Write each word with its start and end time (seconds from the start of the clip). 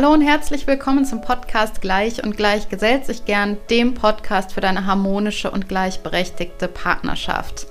Hallo 0.00 0.14
und 0.14 0.22
herzlich 0.22 0.66
willkommen 0.66 1.04
zum 1.04 1.20
Podcast 1.20 1.82
Gleich 1.82 2.24
und 2.24 2.34
Gleich 2.34 2.70
gesellt 2.70 3.04
sich 3.04 3.26
gern, 3.26 3.58
dem 3.68 3.92
Podcast 3.92 4.54
für 4.54 4.62
deine 4.62 4.86
harmonische 4.86 5.50
und 5.50 5.68
gleichberechtigte 5.68 6.68
Partnerschaft. 6.68 7.66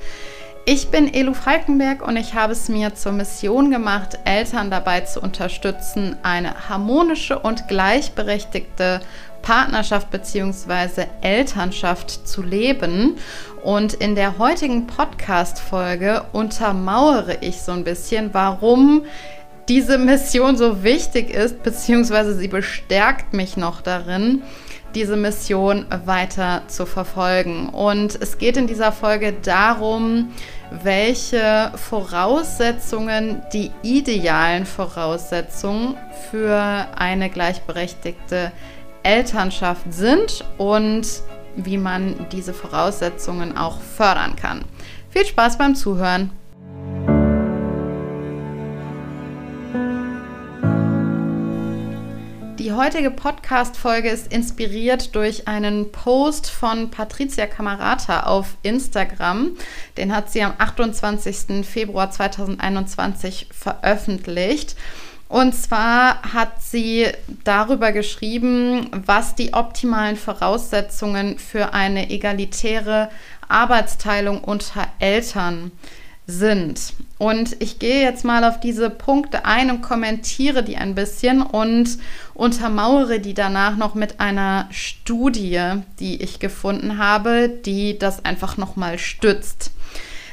Ich 0.64 0.90
bin 0.90 1.12
Elu 1.12 1.34
Falkenberg 1.34 2.08
und 2.08 2.18
ich 2.18 2.36
habe 2.36 2.54
es 2.54 2.70
mir 2.70 2.94
zur 2.94 3.14
Mission 3.14 3.72
gemacht, 3.72 4.20
Eltern 4.26 4.70
dabei 4.70 5.02
zu 5.02 5.22
unterstützen, 5.22 6.18
eine 6.22 6.70
harmonische 6.70 7.40
und 7.40 7.68
gleichberechtigte 7.68 9.02
Partnerschaft 9.42 10.12
bzw. 10.12 11.06
Elternschaft 11.22 12.28
zu 12.28 12.44
leben. 12.44 13.18
Und 13.64 13.96
in 13.96 14.14
der 14.14 14.38
heutigen 14.38 14.86
Podcast-Folge 14.86 16.26
untermauere 16.32 17.42
ich 17.42 17.60
so 17.60 17.72
ein 17.72 17.84
bisschen, 17.84 18.36
warum 18.36 19.06
diese 19.70 20.00
Mission 20.00 20.58
so 20.58 20.84
wichtig 20.84 21.30
ist, 21.30 21.62
beziehungsweise 21.62 22.36
sie 22.36 22.48
bestärkt 22.48 23.34
mich 23.34 23.56
noch 23.56 23.82
darin, 23.82 24.42
diese 24.96 25.16
Mission 25.16 25.86
weiter 26.06 26.64
zu 26.68 26.88
verfolgen. 26.88 27.70
Und 27.70 28.20
es 28.20 28.40
geht 28.40 28.58
in 28.58 28.66
dieser 28.66 28.92
Folge 28.92 29.34
darum, 29.44 30.32
welche 30.84 31.72
Voraussetzungen 31.76 33.44
die 33.54 33.70
idealen 33.84 34.66
Voraussetzungen 34.66 35.96
für 36.32 36.88
eine 36.98 37.30
gleichberechtigte 37.30 38.52
Elternschaft 39.04 39.94
sind 39.94 40.44
und 40.58 41.08
wie 41.56 41.78
man 41.78 42.28
diese 42.32 42.54
Voraussetzungen 42.54 43.56
auch 43.56 43.80
fördern 43.80 44.36
kann. 44.36 44.66
Viel 45.12 45.26
Spaß 45.26 45.60
beim 45.60 45.76
Zuhören! 45.76 46.39
Heutige 52.80 53.12
Podcast-Folge 53.12 54.10
ist 54.10 54.32
inspiriert 54.32 55.14
durch 55.14 55.50
einen 55.50 55.92
Post 55.92 56.50
von 56.50 56.90
Patricia 56.90 57.46
Camarata 57.46 58.22
auf 58.22 58.56
Instagram. 58.64 59.52
Den 59.98 60.16
hat 60.16 60.32
sie 60.32 60.42
am 60.44 60.54
28. 60.58 61.66
Februar 61.68 62.10
2021 62.10 63.50
veröffentlicht. 63.52 64.78
Und 65.28 65.54
zwar 65.56 66.22
hat 66.34 66.62
sie 66.62 67.08
darüber 67.44 67.92
geschrieben, 67.92 68.90
was 69.06 69.36
die 69.36 69.54
optimalen 69.54 70.16
Voraussetzungen 70.16 71.38
für 71.38 71.74
eine 71.74 72.10
egalitäre 72.10 73.10
Arbeitsteilung 73.50 74.42
unter 74.42 74.88
Eltern 75.00 75.64
sind 75.64 75.99
sind. 76.30 76.94
Und 77.18 77.62
ich 77.62 77.80
gehe 77.80 78.02
jetzt 78.02 78.24
mal 78.24 78.44
auf 78.44 78.60
diese 78.60 78.90
Punkte 78.90 79.46
ein 79.46 79.72
und 79.72 79.82
kommentiere 79.82 80.64
die 80.64 80.78
ein 80.78 80.96
bisschen 80.96 81.42
und 81.42 81.98
untermauere 82.34 83.20
die 83.20 83.34
danach 83.34 83.76
noch 83.76 83.96
mit 83.96 84.20
einer 84.20 84.68
Studie, 84.72 85.60
die 86.00 86.22
ich 86.22 86.40
gefunden 86.40 86.98
habe, 86.98 87.50
die 87.50 87.98
das 87.98 88.24
einfach 88.24 88.58
nochmal 88.58 89.00
stützt. 89.00 89.72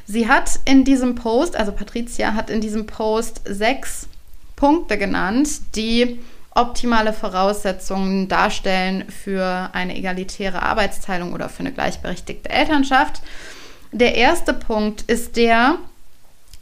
Sie 0.05 0.29
hat 0.29 0.61
in 0.65 0.85
diesem 0.85 1.17
Post, 1.17 1.57
also 1.57 1.73
Patricia 1.73 2.35
hat 2.35 2.51
in 2.51 2.61
diesem 2.61 2.87
Post 2.87 3.41
sechs 3.45 4.07
Punkte 4.55 4.99
genannt, 4.99 5.49
die 5.75 6.21
optimale 6.55 7.13
Voraussetzungen 7.13 8.29
darstellen 8.29 9.05
für 9.11 9.71
eine 9.73 9.97
egalitäre 9.97 10.63
Arbeitsteilung 10.63 11.33
oder 11.33 11.49
für 11.49 11.61
eine 11.61 11.73
gleichberechtigte 11.73 12.49
Elternschaft. 12.49 13.21
Der 13.97 14.15
erste 14.15 14.53
Punkt 14.53 15.11
ist 15.11 15.37
der, 15.37 15.77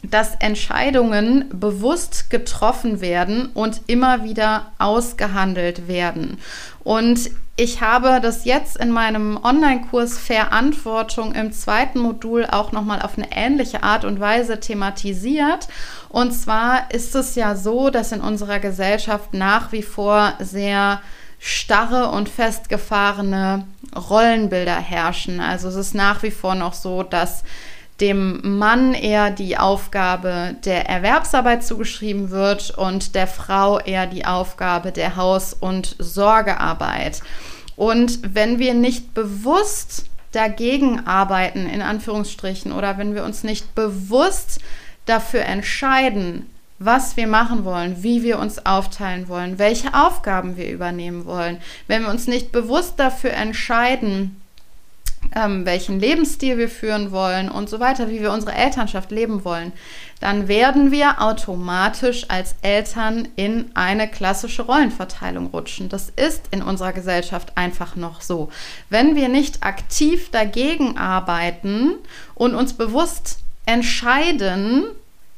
dass 0.05 0.37
Entscheidungen 0.37 1.47
bewusst 1.53 2.31
getroffen 2.31 3.01
werden 3.01 3.47
und 3.55 3.81
immer 3.89 4.23
wieder 4.23 4.71
ausgehandelt 4.79 5.89
werden. 5.89 6.39
Und 6.85 7.33
ich 7.57 7.81
habe 7.81 8.21
das 8.23 8.45
jetzt 8.45 8.77
in 8.77 8.93
meinem 8.93 9.37
Online-Kurs 9.43 10.17
Verantwortung 10.17 11.35
im 11.35 11.51
zweiten 11.51 11.99
Modul 11.99 12.47
auch 12.47 12.71
nochmal 12.71 13.03
auf 13.03 13.19
eine 13.19 13.27
ähnliche 13.33 13.83
Art 13.83 14.05
und 14.05 14.21
Weise 14.21 14.61
thematisiert. 14.61 15.67
Und 16.11 16.31
zwar 16.31 16.89
ist 16.95 17.17
es 17.17 17.35
ja 17.35 17.57
so, 17.57 17.91
dass 17.91 18.13
in 18.13 18.21
unserer 18.21 18.61
Gesellschaft 18.61 19.35
nach 19.35 19.73
wie 19.73 19.83
vor 19.83 20.35
sehr 20.39 21.01
starre 21.41 22.11
und 22.11 22.29
festgefahrene 22.29 23.65
Rollenbilder 23.97 24.77
herrschen. 24.77 25.41
Also 25.41 25.69
es 25.69 25.77
ist 25.77 25.95
nach 25.95 26.23
wie 26.23 26.31
vor 26.31 26.55
noch 26.55 26.75
so, 26.75 27.03
dass 27.03 27.45
dem 28.01 28.59
Mann 28.59 28.93
eher 28.93 29.31
die 29.31 29.57
Aufgabe 29.57 30.57
der 30.65 30.89
Erwerbsarbeit 30.89 31.65
zugeschrieben 31.65 32.31
wird 32.31 32.71
und 32.77 33.15
der 33.15 33.27
Frau 33.27 33.79
eher 33.79 34.07
die 34.07 34.25
Aufgabe 34.25 34.91
der 34.91 35.17
Haus- 35.17 35.55
und 35.55 35.95
Sorgearbeit. 35.99 37.23
Und 37.77 38.35
wenn 38.35 38.59
wir 38.59 38.75
nicht 38.75 39.15
bewusst 39.15 40.07
dagegen 40.33 41.07
arbeiten, 41.07 41.67
in 41.69 41.83
Anführungsstrichen, 41.83 42.73
oder 42.73 42.99
wenn 42.99 43.15
wir 43.15 43.25
uns 43.25 43.45
nicht 43.45 43.75
bewusst 43.75 44.61
dafür 45.07 45.43
entscheiden, 45.43 46.51
was 46.85 47.17
wir 47.17 47.27
machen 47.27 47.65
wollen, 47.65 48.03
wie 48.03 48.23
wir 48.23 48.39
uns 48.39 48.65
aufteilen 48.67 49.29
wollen, 49.29 49.59
welche 49.59 49.95
Aufgaben 49.95 50.57
wir 50.57 50.71
übernehmen 50.71 51.25
wollen. 51.25 51.59
Wenn 51.87 52.03
wir 52.03 52.11
uns 52.11 52.27
nicht 52.27 52.53
bewusst 52.53 52.95
dafür 52.99 53.33
entscheiden, 53.33 54.41
ähm, 55.35 55.65
welchen 55.65 56.01
Lebensstil 56.01 56.59
wir 56.59 56.69
führen 56.69 57.11
wollen 57.11 57.49
und 57.49 57.69
so 57.69 57.81
weiter, 57.81 58.09
wie 58.11 58.21
wir 58.21 58.33
unsere 58.33 58.55
Elternschaft 58.55 59.11
leben 59.11 59.45
wollen, 59.45 59.73
dann 60.21 60.49
werden 60.49 60.91
wir 60.91 61.21
automatisch 61.21 62.27
als 62.29 62.55
Eltern 62.63 63.29
in 63.37 63.71
eine 63.75 64.09
klassische 64.09 64.63
Rollenverteilung 64.63 65.47
rutschen. 65.47 65.89
Das 65.89 66.11
ist 66.15 66.43
in 66.51 66.63
unserer 66.63 66.93
Gesellschaft 66.93 67.53
einfach 67.57 67.97
noch 67.97 68.21
so. 68.21 68.51
Wenn 68.91 69.17
wir 69.17 69.29
nicht 69.29 69.63
aktiv 69.63 70.31
dagegen 70.31 70.97
arbeiten 70.99 71.95
und 72.35 72.55
uns 72.55 72.75
bewusst 72.75 73.39
entscheiden, 73.67 74.85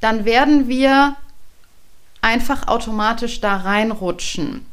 dann 0.00 0.24
werden 0.24 0.68
wir 0.68 1.16
einfach 2.22 2.68
automatisch 2.68 3.40
da 3.40 3.56
reinrutschen. 3.56 4.64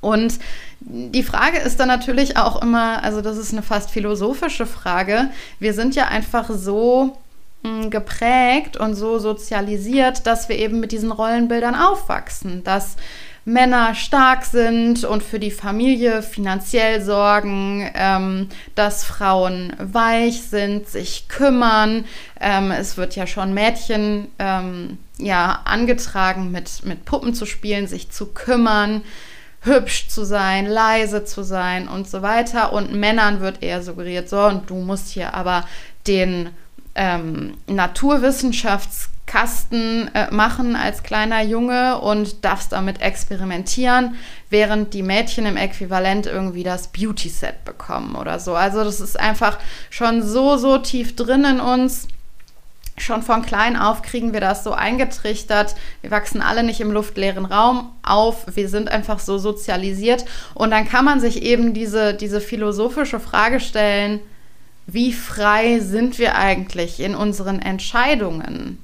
Und 0.00 0.38
die 0.80 1.22
Frage 1.22 1.58
ist 1.58 1.80
dann 1.80 1.88
natürlich 1.88 2.36
auch 2.36 2.62
immer, 2.62 3.02
also 3.02 3.20
das 3.20 3.36
ist 3.36 3.52
eine 3.52 3.62
fast 3.62 3.90
philosophische 3.90 4.66
Frage. 4.66 5.28
Wir 5.58 5.74
sind 5.74 5.96
ja 5.96 6.06
einfach 6.06 6.48
so 6.50 7.18
hm, 7.64 7.90
geprägt 7.90 8.76
und 8.76 8.94
so 8.94 9.18
sozialisiert, 9.18 10.26
dass 10.26 10.48
wir 10.48 10.56
eben 10.56 10.78
mit 10.78 10.92
diesen 10.92 11.10
Rollenbildern 11.10 11.74
aufwachsen, 11.74 12.62
dass 12.62 12.96
Männer 13.44 13.94
stark 13.94 14.44
sind 14.44 15.04
und 15.04 15.22
für 15.22 15.40
die 15.40 15.50
Familie 15.50 16.22
finanziell 16.22 17.00
sorgen, 17.00 17.90
ähm, 17.94 18.48
dass 18.74 19.04
Frauen 19.04 19.72
weich 19.78 20.42
sind, 20.42 20.86
sich 20.86 21.28
kümmern. 21.28 22.04
Ähm, 22.40 22.70
es 22.70 22.98
wird 22.98 23.16
ja 23.16 23.26
schon 23.26 23.54
Mädchen 23.54 24.28
ähm, 24.38 24.98
ja, 25.18 25.60
angetragen, 25.64 26.50
mit, 26.50 26.84
mit 26.84 27.04
Puppen 27.04 27.34
zu 27.34 27.46
spielen, 27.46 27.86
sich 27.86 28.10
zu 28.10 28.26
kümmern, 28.26 29.02
hübsch 29.60 30.08
zu 30.08 30.24
sein, 30.24 30.66
leise 30.66 31.24
zu 31.24 31.42
sein 31.42 31.88
und 31.88 32.08
so 32.08 32.22
weiter. 32.22 32.72
Und 32.72 32.94
Männern 32.94 33.40
wird 33.40 33.62
eher 33.62 33.82
suggeriert, 33.82 34.28
so, 34.28 34.40
und 34.42 34.70
du 34.70 34.76
musst 34.76 35.08
hier 35.08 35.34
aber 35.34 35.64
den 36.06 36.50
ähm, 36.94 37.54
Naturwissenschafts 37.66 39.10
Kasten 39.28 40.10
äh, 40.14 40.32
machen 40.32 40.74
als 40.74 41.04
kleiner 41.04 41.42
Junge 41.42 42.00
und 42.00 42.44
darfst 42.44 42.72
damit 42.72 43.00
experimentieren, 43.02 44.16
während 44.50 44.94
die 44.94 45.02
Mädchen 45.02 45.46
im 45.46 45.56
Äquivalent 45.56 46.26
irgendwie 46.26 46.64
das 46.64 46.88
Beauty-Set 46.88 47.64
bekommen 47.64 48.16
oder 48.16 48.40
so. 48.40 48.54
Also 48.54 48.82
das 48.82 49.00
ist 49.00 49.20
einfach 49.20 49.58
schon 49.90 50.26
so, 50.26 50.56
so 50.56 50.78
tief 50.78 51.14
drin 51.14 51.44
in 51.44 51.60
uns. 51.60 52.08
Schon 52.98 53.22
von 53.22 53.42
klein 53.42 53.76
auf 53.76 54.02
kriegen 54.02 54.32
wir 54.32 54.40
das 54.40 54.64
so 54.64 54.72
eingetrichtert. 54.72 55.74
Wir 56.02 56.10
wachsen 56.10 56.42
alle 56.42 56.62
nicht 56.62 56.80
im 56.80 56.90
luftleeren 56.90 57.44
Raum 57.44 57.92
auf. 58.02 58.44
Wir 58.54 58.68
sind 58.68 58.88
einfach 58.88 59.20
so 59.20 59.38
sozialisiert. 59.38 60.24
Und 60.54 60.70
dann 60.70 60.88
kann 60.88 61.04
man 61.04 61.20
sich 61.20 61.42
eben 61.42 61.74
diese, 61.74 62.14
diese 62.14 62.40
philosophische 62.40 63.20
Frage 63.20 63.60
stellen, 63.60 64.20
wie 64.86 65.12
frei 65.12 65.80
sind 65.80 66.18
wir 66.18 66.36
eigentlich 66.36 66.98
in 67.00 67.14
unseren 67.14 67.60
Entscheidungen? 67.60 68.82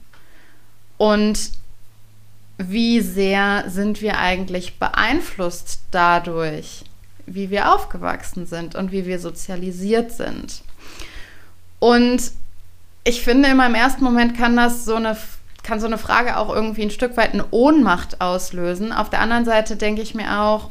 Und 0.97 1.51
wie 2.59 3.01
sehr 3.01 3.65
sind 3.69 4.01
wir 4.01 4.19
eigentlich 4.19 4.79
beeinflusst 4.79 5.81
dadurch, 5.91 6.85
wie 7.27 7.51
wir 7.51 7.75
aufgewachsen 7.75 8.47
sind 8.47 8.75
und 8.75 8.93
wie 8.93 9.07
wir 9.07 9.19
sozialisiert 9.19 10.13
sind. 10.13 10.63
Und 11.81 12.33
ich 13.05 13.23
finde, 13.23 13.51
in 13.51 13.57
meinem 13.57 13.75
ersten 13.75 14.03
Moment 14.03 14.37
kann 14.37 14.57
das 14.57 14.85
so 14.85 14.97
eine, 14.97 15.17
kann 15.63 15.81
so 15.81 15.87
eine 15.87 15.99
Frage 15.99 16.37
auch 16.39 16.53
irgendwie 16.53 16.83
ein 16.83 16.91
Stück 16.91 17.17
weit 17.17 17.35
eine 17.35 17.47
Ohnmacht 17.51 18.21
auslösen. 18.21 18.93
Auf 18.93 19.11
der 19.11 19.21
anderen 19.21 19.45
Seite 19.45 19.77
denke 19.77 20.03
ich 20.03 20.15
mir 20.15 20.41
auch, 20.41 20.71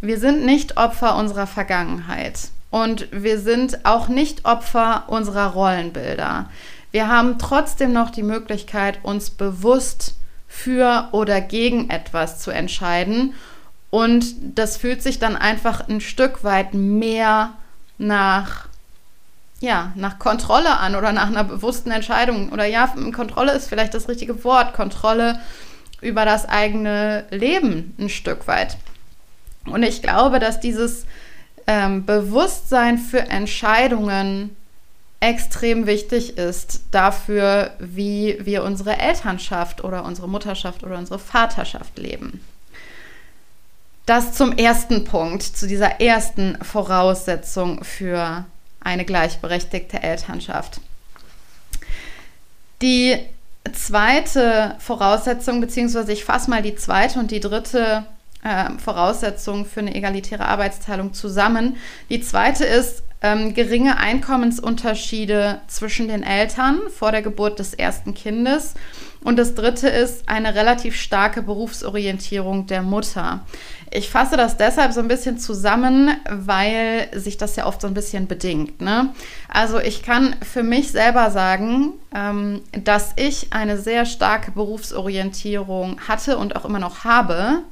wir 0.00 0.18
sind 0.18 0.44
nicht 0.44 0.76
Opfer 0.76 1.16
unserer 1.16 1.46
Vergangenheit. 1.46 2.48
Und 2.70 3.06
wir 3.12 3.38
sind 3.38 3.86
auch 3.86 4.08
nicht 4.08 4.44
Opfer 4.44 5.04
unserer 5.06 5.52
Rollenbilder. 5.52 6.50
Wir 6.90 7.08
haben 7.08 7.38
trotzdem 7.38 7.92
noch 7.92 8.10
die 8.10 8.24
Möglichkeit, 8.24 8.98
uns 9.04 9.30
bewusst 9.30 10.16
für 10.48 11.08
oder 11.12 11.40
gegen 11.40 11.90
etwas 11.90 12.40
zu 12.40 12.50
entscheiden. 12.50 13.34
Und 13.90 14.34
das 14.58 14.76
fühlt 14.76 15.02
sich 15.02 15.20
dann 15.20 15.36
einfach 15.36 15.88
ein 15.88 16.00
Stück 16.00 16.42
weit 16.42 16.74
mehr 16.74 17.52
nach, 17.96 18.66
ja, 19.60 19.92
nach 19.94 20.18
Kontrolle 20.18 20.78
an 20.78 20.94
oder 20.94 21.12
nach 21.12 21.28
einer 21.28 21.44
bewussten 21.44 21.90
Entscheidung. 21.90 22.50
Oder 22.52 22.66
ja, 22.66 22.92
Kontrolle 23.12 23.52
ist 23.52 23.68
vielleicht 23.68 23.94
das 23.94 24.08
richtige 24.08 24.44
Wort. 24.44 24.74
Kontrolle 24.74 25.38
über 26.00 26.24
das 26.24 26.48
eigene 26.48 27.24
Leben 27.30 27.94
ein 27.98 28.08
Stück 28.08 28.46
weit. 28.46 28.76
Und 29.66 29.82
ich 29.82 30.02
glaube, 30.02 30.38
dass 30.38 30.60
dieses 30.60 31.06
ähm, 31.66 32.04
Bewusstsein 32.04 32.98
für 32.98 33.20
Entscheidungen 33.20 34.54
extrem 35.20 35.86
wichtig 35.86 36.36
ist 36.36 36.82
dafür, 36.90 37.70
wie 37.78 38.38
wir 38.42 38.62
unsere 38.62 38.98
Elternschaft 38.98 39.82
oder 39.82 40.04
unsere 40.04 40.28
Mutterschaft 40.28 40.84
oder 40.84 40.98
unsere 40.98 41.18
Vaterschaft 41.18 41.98
leben. 41.98 42.44
Das 44.04 44.34
zum 44.34 44.52
ersten 44.52 45.04
Punkt, 45.04 45.42
zu 45.42 45.66
dieser 45.66 46.02
ersten 46.02 46.58
Voraussetzung 46.62 47.82
für 47.82 48.44
eine 48.84 49.04
gleichberechtigte 49.04 50.02
Elternschaft. 50.02 50.80
Die 52.82 53.18
zweite 53.72 54.76
Voraussetzung, 54.78 55.60
beziehungsweise 55.60 56.12
ich 56.12 56.24
fasse 56.24 56.50
mal 56.50 56.62
die 56.62 56.76
zweite 56.76 57.18
und 57.18 57.30
die 57.30 57.40
dritte 57.40 58.04
äh, 58.42 58.70
Voraussetzung 58.78 59.64
für 59.64 59.80
eine 59.80 59.94
egalitäre 59.94 60.46
Arbeitsteilung 60.46 61.14
zusammen. 61.14 61.76
Die 62.10 62.20
zweite 62.20 62.64
ist 62.64 63.02
ähm, 63.22 63.54
geringe 63.54 63.96
Einkommensunterschiede 63.96 65.60
zwischen 65.66 66.08
den 66.08 66.22
Eltern 66.22 66.80
vor 66.90 67.10
der 67.10 67.22
Geburt 67.22 67.58
des 67.58 67.72
ersten 67.72 68.12
Kindes. 68.12 68.74
Und 69.24 69.38
das 69.38 69.54
dritte 69.54 69.88
ist 69.88 70.28
eine 70.28 70.54
relativ 70.54 70.94
starke 70.94 71.42
Berufsorientierung 71.42 72.66
der 72.66 72.82
Mutter. 72.82 73.40
Ich 73.90 74.10
fasse 74.10 74.36
das 74.36 74.58
deshalb 74.58 74.92
so 74.92 75.00
ein 75.00 75.08
bisschen 75.08 75.38
zusammen, 75.38 76.10
weil 76.28 77.08
sich 77.12 77.38
das 77.38 77.56
ja 77.56 77.64
oft 77.66 77.80
so 77.80 77.86
ein 77.86 77.94
bisschen 77.94 78.28
bedingt. 78.28 78.82
Ne? 78.82 79.14
Also 79.48 79.80
ich 79.80 80.02
kann 80.02 80.36
für 80.42 80.62
mich 80.62 80.90
selber 80.90 81.30
sagen, 81.30 81.94
ähm, 82.14 82.60
dass 82.72 83.12
ich 83.16 83.52
eine 83.52 83.78
sehr 83.78 84.04
starke 84.04 84.50
Berufsorientierung 84.50 86.00
hatte 86.06 86.36
und 86.36 86.54
auch 86.54 86.66
immer 86.66 86.78
noch 86.78 87.04
habe 87.04 87.62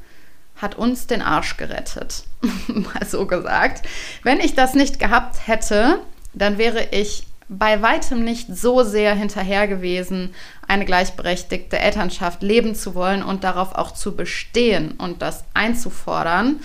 hat 0.56 0.76
uns 0.76 1.06
den 1.06 1.22
Arsch 1.22 1.56
gerettet. 1.56 2.24
Mal 2.68 3.04
so 3.06 3.26
gesagt. 3.26 3.86
Wenn 4.22 4.38
ich 4.38 4.54
das 4.54 4.74
nicht 4.74 4.98
gehabt 4.98 5.48
hätte, 5.48 5.98
dann 6.34 6.56
wäre 6.56 6.88
ich 6.92 7.24
bei 7.58 7.82
weitem 7.82 8.24
nicht 8.24 8.48
so 8.54 8.82
sehr 8.82 9.14
hinterher 9.14 9.68
gewesen, 9.68 10.34
eine 10.66 10.84
gleichberechtigte 10.84 11.78
Elternschaft 11.78 12.42
leben 12.42 12.74
zu 12.74 12.94
wollen 12.94 13.22
und 13.22 13.44
darauf 13.44 13.74
auch 13.74 13.92
zu 13.92 14.16
bestehen 14.16 14.92
und 14.92 15.22
das 15.22 15.44
einzufordern. 15.54 16.60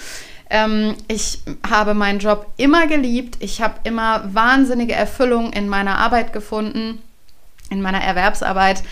Ähm, 0.50 0.96
ich 1.08 1.40
habe 1.70 1.94
meinen 1.94 2.20
Job 2.20 2.48
immer 2.58 2.88
geliebt. 2.88 3.38
Ich 3.40 3.62
habe 3.62 3.76
immer 3.84 4.34
wahnsinnige 4.34 4.94
Erfüllung 4.94 5.52
in 5.52 5.68
meiner 5.68 5.98
Arbeit 5.98 6.32
gefunden, 6.32 7.02
in 7.70 7.82
meiner 7.82 8.02
Erwerbsarbeit 8.02 8.84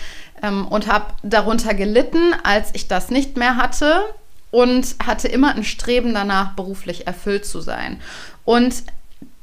ähm, 0.42 0.66
und 0.68 0.86
habe 0.86 1.06
darunter 1.22 1.72
gelitten, 1.72 2.34
als 2.44 2.70
ich 2.74 2.88
das 2.88 3.10
nicht 3.10 3.38
mehr 3.38 3.56
hatte 3.56 4.02
und 4.50 4.96
hatte 5.04 5.28
immer 5.28 5.54
ein 5.54 5.64
Streben 5.64 6.12
danach, 6.12 6.52
beruflich 6.52 7.06
erfüllt 7.06 7.46
zu 7.46 7.60
sein. 7.60 8.00
Und 8.44 8.84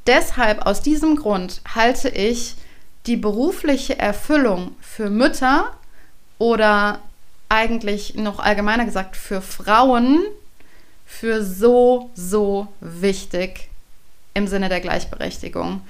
deshalb, 0.06 0.66
aus 0.66 0.82
diesem 0.82 1.16
Grund, 1.16 1.60
halte 1.74 2.08
ich 2.08 2.56
die 3.06 3.16
berufliche 3.16 3.98
Erfüllung 3.98 4.74
für 4.80 5.10
Mütter 5.10 5.72
oder 6.38 7.00
eigentlich 7.48 8.14
noch 8.14 8.38
allgemeiner 8.38 8.84
gesagt 8.84 9.16
für 9.16 9.40
Frauen 9.40 10.20
für 11.06 11.44
so, 11.44 12.10
so 12.14 12.68
wichtig 12.80 13.68
im 14.32 14.48
Sinne 14.48 14.68
der 14.68 14.80
Gleichberechtigung. 14.80 15.82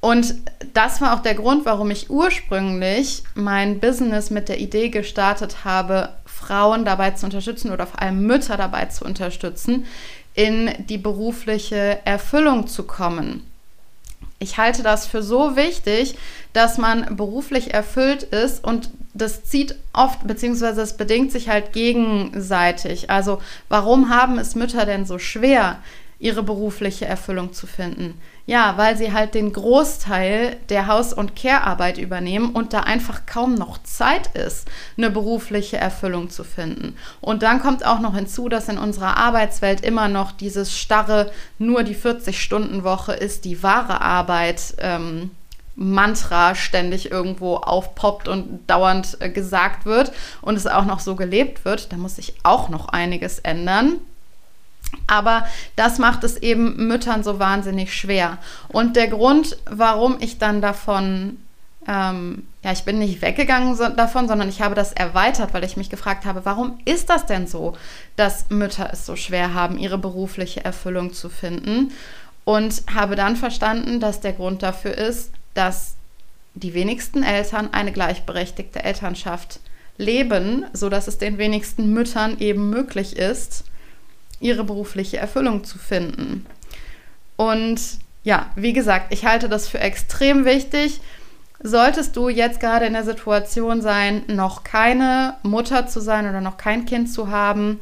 Und 0.00 0.34
das 0.74 1.00
war 1.00 1.14
auch 1.14 1.22
der 1.22 1.34
Grund, 1.34 1.64
warum 1.64 1.90
ich 1.90 2.10
ursprünglich 2.10 3.22
mein 3.34 3.80
Business 3.80 4.30
mit 4.30 4.48
der 4.48 4.60
Idee 4.60 4.88
gestartet 4.88 5.64
habe, 5.64 6.10
Frauen 6.26 6.84
dabei 6.84 7.12
zu 7.12 7.26
unterstützen 7.26 7.72
oder 7.72 7.86
vor 7.86 8.00
allem 8.02 8.26
Mütter 8.26 8.56
dabei 8.56 8.86
zu 8.86 9.04
unterstützen, 9.04 9.86
in 10.36 10.70
die 10.88 10.98
berufliche 10.98 11.98
Erfüllung 12.04 12.68
zu 12.68 12.84
kommen. 12.84 13.42
Ich 14.38 14.58
halte 14.58 14.82
das 14.82 15.06
für 15.06 15.22
so 15.22 15.56
wichtig, 15.56 16.14
dass 16.52 16.76
man 16.76 17.16
beruflich 17.16 17.72
erfüllt 17.72 18.22
ist 18.22 18.62
und 18.62 18.90
das 19.14 19.44
zieht 19.44 19.74
oft, 19.94 20.26
beziehungsweise 20.26 20.82
es 20.82 20.98
bedingt 20.98 21.32
sich 21.32 21.48
halt 21.48 21.72
gegenseitig. 21.72 23.08
Also 23.08 23.40
warum 23.70 24.10
haben 24.10 24.38
es 24.38 24.54
Mütter 24.54 24.84
denn 24.84 25.06
so 25.06 25.18
schwer, 25.18 25.78
ihre 26.18 26.42
berufliche 26.42 27.06
Erfüllung 27.06 27.54
zu 27.54 27.66
finden? 27.66 28.20
Ja, 28.48 28.74
weil 28.76 28.96
sie 28.96 29.12
halt 29.12 29.34
den 29.34 29.52
Großteil 29.52 30.56
der 30.68 30.86
Haus- 30.86 31.12
und 31.12 31.34
Care-Arbeit 31.34 31.98
übernehmen 31.98 32.50
und 32.50 32.72
da 32.72 32.80
einfach 32.80 33.26
kaum 33.26 33.56
noch 33.56 33.82
Zeit 33.82 34.28
ist, 34.36 34.68
eine 34.96 35.10
berufliche 35.10 35.78
Erfüllung 35.78 36.30
zu 36.30 36.44
finden. 36.44 36.96
Und 37.20 37.42
dann 37.42 37.60
kommt 37.60 37.84
auch 37.84 37.98
noch 37.98 38.14
hinzu, 38.14 38.48
dass 38.48 38.68
in 38.68 38.78
unserer 38.78 39.16
Arbeitswelt 39.16 39.80
immer 39.80 40.06
noch 40.06 40.30
dieses 40.30 40.78
starre, 40.78 41.32
nur 41.58 41.82
die 41.82 41.96
40-Stunden-Woche 41.96 43.14
ist 43.14 43.44
die 43.44 43.64
wahre 43.64 44.00
Arbeit. 44.00 44.74
Ähm, 44.78 45.32
Mantra 45.78 46.54
ständig 46.54 47.10
irgendwo 47.10 47.56
aufpoppt 47.56 48.28
und 48.28 48.60
dauernd 48.66 49.18
äh, 49.20 49.28
gesagt 49.28 49.84
wird 49.84 50.10
und 50.40 50.56
es 50.56 50.66
auch 50.66 50.86
noch 50.86 51.00
so 51.00 51.16
gelebt 51.16 51.66
wird, 51.66 51.92
da 51.92 51.98
muss 51.98 52.16
sich 52.16 52.34
auch 52.44 52.70
noch 52.70 52.88
einiges 52.88 53.40
ändern. 53.40 54.00
Aber 55.06 55.46
das 55.76 55.98
macht 55.98 56.24
es 56.24 56.36
eben 56.36 56.88
Müttern 56.88 57.22
so 57.22 57.38
wahnsinnig 57.38 57.94
schwer. 57.94 58.38
Und 58.68 58.96
der 58.96 59.08
Grund, 59.08 59.56
warum 59.70 60.16
ich 60.20 60.38
dann 60.38 60.60
davon, 60.60 61.38
ähm, 61.86 62.46
ja, 62.64 62.72
ich 62.72 62.84
bin 62.84 62.98
nicht 62.98 63.22
weggegangen 63.22 63.76
so, 63.76 63.88
davon, 63.88 64.26
sondern 64.26 64.48
ich 64.48 64.60
habe 64.60 64.74
das 64.74 64.92
erweitert, 64.92 65.54
weil 65.54 65.64
ich 65.64 65.76
mich 65.76 65.90
gefragt 65.90 66.24
habe, 66.24 66.44
warum 66.44 66.80
ist 66.84 67.10
das 67.10 67.26
denn 67.26 67.46
so, 67.46 67.76
dass 68.16 68.50
Mütter 68.50 68.90
es 68.92 69.06
so 69.06 69.14
schwer 69.14 69.54
haben, 69.54 69.78
ihre 69.78 69.98
berufliche 69.98 70.64
Erfüllung 70.64 71.12
zu 71.12 71.28
finden? 71.28 71.92
Und 72.44 72.82
habe 72.94 73.16
dann 73.16 73.36
verstanden, 73.36 73.98
dass 73.98 74.20
der 74.20 74.32
Grund 74.32 74.62
dafür 74.62 74.96
ist, 74.96 75.32
dass 75.54 75.96
die 76.54 76.74
wenigsten 76.74 77.22
Eltern 77.22 77.70
eine 77.72 77.92
gleichberechtigte 77.92 78.82
Elternschaft 78.82 79.60
leben, 79.98 80.64
sodass 80.72 81.08
es 81.08 81.18
den 81.18 81.38
wenigsten 81.38 81.92
Müttern 81.92 82.38
eben 82.38 82.70
möglich 82.70 83.16
ist, 83.16 83.64
ihre 84.40 84.64
berufliche 84.64 85.16
Erfüllung 85.16 85.64
zu 85.64 85.78
finden. 85.78 86.46
Und 87.36 87.80
ja, 88.22 88.50
wie 88.56 88.72
gesagt, 88.72 89.12
ich 89.12 89.24
halte 89.24 89.48
das 89.48 89.68
für 89.68 89.78
extrem 89.78 90.44
wichtig. 90.44 91.00
Solltest 91.62 92.16
du 92.16 92.28
jetzt 92.28 92.60
gerade 92.60 92.86
in 92.86 92.92
der 92.92 93.04
Situation 93.04 93.80
sein, 93.80 94.24
noch 94.26 94.64
keine 94.64 95.34
Mutter 95.42 95.86
zu 95.86 96.00
sein 96.00 96.28
oder 96.28 96.40
noch 96.40 96.56
kein 96.58 96.84
Kind 96.84 97.10
zu 97.10 97.30
haben, 97.30 97.80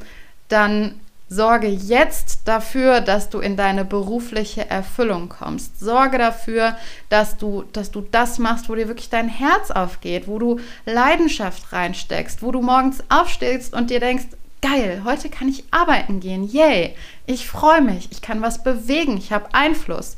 dann 0.48 1.00
sorge 1.28 1.68
jetzt 1.68 2.40
dafür, 2.44 3.00
dass 3.00 3.30
du 3.30 3.40
in 3.40 3.56
deine 3.56 3.84
berufliche 3.84 4.68
Erfüllung 4.68 5.28
kommst. 5.28 5.80
Sorge 5.80 6.18
dafür, 6.18 6.76
dass 7.08 7.36
du, 7.36 7.64
dass 7.72 7.90
du 7.90 8.02
das 8.02 8.38
machst, 8.38 8.68
wo 8.68 8.74
dir 8.74 8.88
wirklich 8.88 9.10
dein 9.10 9.28
Herz 9.28 9.70
aufgeht, 9.70 10.28
wo 10.28 10.38
du 10.38 10.60
Leidenschaft 10.84 11.72
reinsteckst, 11.72 12.42
wo 12.42 12.52
du 12.52 12.60
morgens 12.60 13.02
aufstehst 13.08 13.72
und 13.72 13.90
dir 13.90 14.00
denkst, 14.00 14.26
geil, 14.64 15.02
heute 15.04 15.28
kann 15.28 15.48
ich 15.48 15.64
arbeiten 15.70 16.20
gehen, 16.20 16.42
yay, 16.42 16.96
ich 17.26 17.46
freue 17.46 17.82
mich, 17.82 18.10
ich 18.10 18.22
kann 18.22 18.40
was 18.40 18.62
bewegen, 18.62 19.18
ich 19.18 19.30
habe 19.30 19.52
Einfluss, 19.52 20.16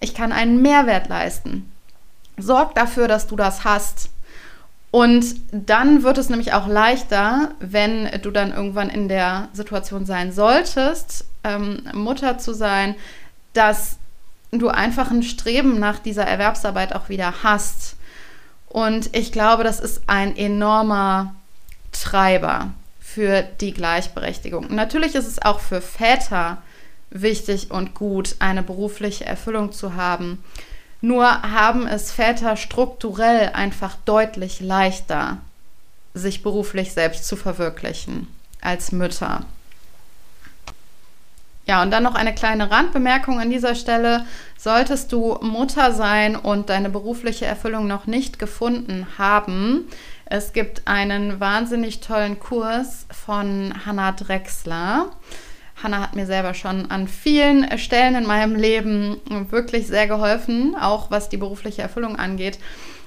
ich 0.00 0.12
kann 0.12 0.32
einen 0.32 0.60
Mehrwert 0.60 1.08
leisten. 1.08 1.72
Sorg 2.36 2.74
dafür, 2.74 3.06
dass 3.06 3.28
du 3.28 3.36
das 3.36 3.62
hast. 3.62 4.10
Und 4.90 5.36
dann 5.52 6.02
wird 6.02 6.18
es 6.18 6.28
nämlich 6.28 6.52
auch 6.52 6.66
leichter, 6.66 7.52
wenn 7.60 8.10
du 8.22 8.32
dann 8.32 8.52
irgendwann 8.52 8.88
in 8.88 9.08
der 9.08 9.50
Situation 9.52 10.04
sein 10.04 10.32
solltest, 10.32 11.24
ähm, 11.44 11.88
Mutter 11.94 12.38
zu 12.38 12.54
sein, 12.54 12.96
dass 13.52 13.98
du 14.50 14.68
einfach 14.68 15.12
ein 15.12 15.22
Streben 15.22 15.78
nach 15.78 16.00
dieser 16.00 16.24
Erwerbsarbeit 16.24 16.92
auch 16.92 17.08
wieder 17.08 17.44
hast. 17.44 17.96
Und 18.68 19.14
ich 19.14 19.30
glaube, 19.30 19.62
das 19.62 19.78
ist 19.78 20.02
ein 20.08 20.36
enormer 20.36 21.36
Treiber 21.92 22.72
für 23.16 23.40
die 23.62 23.72
Gleichberechtigung. 23.72 24.74
Natürlich 24.74 25.14
ist 25.14 25.26
es 25.26 25.40
auch 25.40 25.60
für 25.60 25.80
Väter 25.80 26.58
wichtig 27.08 27.70
und 27.70 27.94
gut, 27.94 28.36
eine 28.40 28.62
berufliche 28.62 29.24
Erfüllung 29.24 29.72
zu 29.72 29.94
haben. 29.94 30.44
Nur 31.00 31.24
haben 31.24 31.86
es 31.86 32.12
Väter 32.12 32.58
strukturell 32.58 33.52
einfach 33.54 33.96
deutlich 34.04 34.60
leichter, 34.60 35.38
sich 36.12 36.42
beruflich 36.42 36.92
selbst 36.92 37.26
zu 37.26 37.36
verwirklichen 37.36 38.28
als 38.60 38.92
Mütter. 38.92 39.46
Ja, 41.64 41.80
und 41.80 41.90
dann 41.90 42.02
noch 42.02 42.16
eine 42.16 42.34
kleine 42.34 42.70
Randbemerkung 42.70 43.40
an 43.40 43.48
dieser 43.48 43.74
Stelle. 43.74 44.26
Solltest 44.58 45.10
du 45.10 45.38
Mutter 45.40 45.92
sein 45.92 46.36
und 46.36 46.68
deine 46.68 46.90
berufliche 46.90 47.46
Erfüllung 47.46 47.86
noch 47.86 48.06
nicht 48.06 48.38
gefunden 48.38 49.06
haben, 49.16 49.86
Es 50.28 50.52
gibt 50.52 50.82
einen 50.88 51.38
wahnsinnig 51.38 52.00
tollen 52.00 52.40
Kurs 52.40 53.06
von 53.10 53.72
Hannah 53.86 54.10
Drexler. 54.10 55.12
Hannah 55.80 56.00
hat 56.00 56.16
mir 56.16 56.26
selber 56.26 56.52
schon 56.52 56.90
an 56.90 57.06
vielen 57.06 57.78
Stellen 57.78 58.16
in 58.16 58.26
meinem 58.26 58.56
Leben 58.56 59.20
wirklich 59.50 59.86
sehr 59.86 60.08
geholfen, 60.08 60.74
auch 60.74 61.12
was 61.12 61.28
die 61.28 61.36
berufliche 61.36 61.82
Erfüllung 61.82 62.16
angeht. 62.16 62.58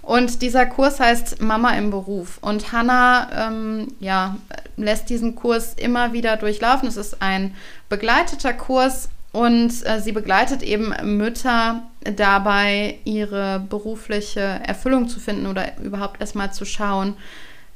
Und 0.01 0.41
dieser 0.41 0.65
Kurs 0.65 1.01
heißt 1.01 1.41
Mama 1.41 1.71
im 1.71 1.89
Beruf. 1.91 2.37
Und 2.41 2.71
Hannah 2.71 3.49
ähm, 3.49 3.87
ja, 3.99 4.37
lässt 4.77 5.09
diesen 5.09 5.35
Kurs 5.35 5.73
immer 5.73 6.13
wieder 6.13 6.37
durchlaufen. 6.37 6.87
Es 6.87 6.95
ist 6.95 7.21
ein 7.21 7.53
begleiteter 7.89 8.53
Kurs 8.53 9.09
und 9.31 9.71
äh, 9.85 10.01
sie 10.01 10.11
begleitet 10.11 10.63
eben 10.63 10.93
Mütter 11.17 11.83
dabei, 12.01 12.99
ihre 13.03 13.59
berufliche 13.59 14.41
Erfüllung 14.41 15.07
zu 15.07 15.19
finden 15.19 15.45
oder 15.45 15.77
überhaupt 15.79 16.19
erstmal 16.19 16.51
zu 16.51 16.65
schauen, 16.65 17.15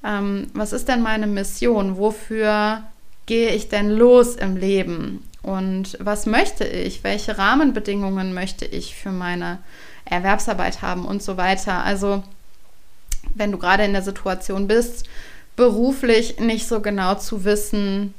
ähm, 0.03 0.47
was 0.53 0.73
ist 0.73 0.87
denn 0.87 1.01
meine 1.01 1.27
Mission? 1.27 1.97
Wofür 1.97 2.83
gehe 3.25 3.51
ich 3.51 3.69
denn 3.69 3.89
los 3.89 4.35
im 4.35 4.57
Leben? 4.57 5.23
Und 5.43 5.97
was 5.99 6.25
möchte 6.25 6.65
ich? 6.65 7.03
Welche 7.03 7.37
Rahmenbedingungen 7.37 8.33
möchte 8.33 8.65
ich 8.65 8.95
für 8.95 9.11
meine 9.11 9.59
Erwerbsarbeit 10.05 10.81
haben 10.81 11.05
und 11.05 11.21
so 11.21 11.37
weiter? 11.37 11.83
Also, 11.83 12.23
wenn 13.35 13.51
du 13.51 13.57
gerade 13.57 13.83
in 13.83 13.93
der 13.93 14.01
Situation 14.01 14.67
bist, 14.67 15.05
beruflich 15.55 16.39
nicht 16.39 16.67
so 16.67 16.81
genau 16.81 17.15
zu 17.15 17.45
wissen, 17.45 18.13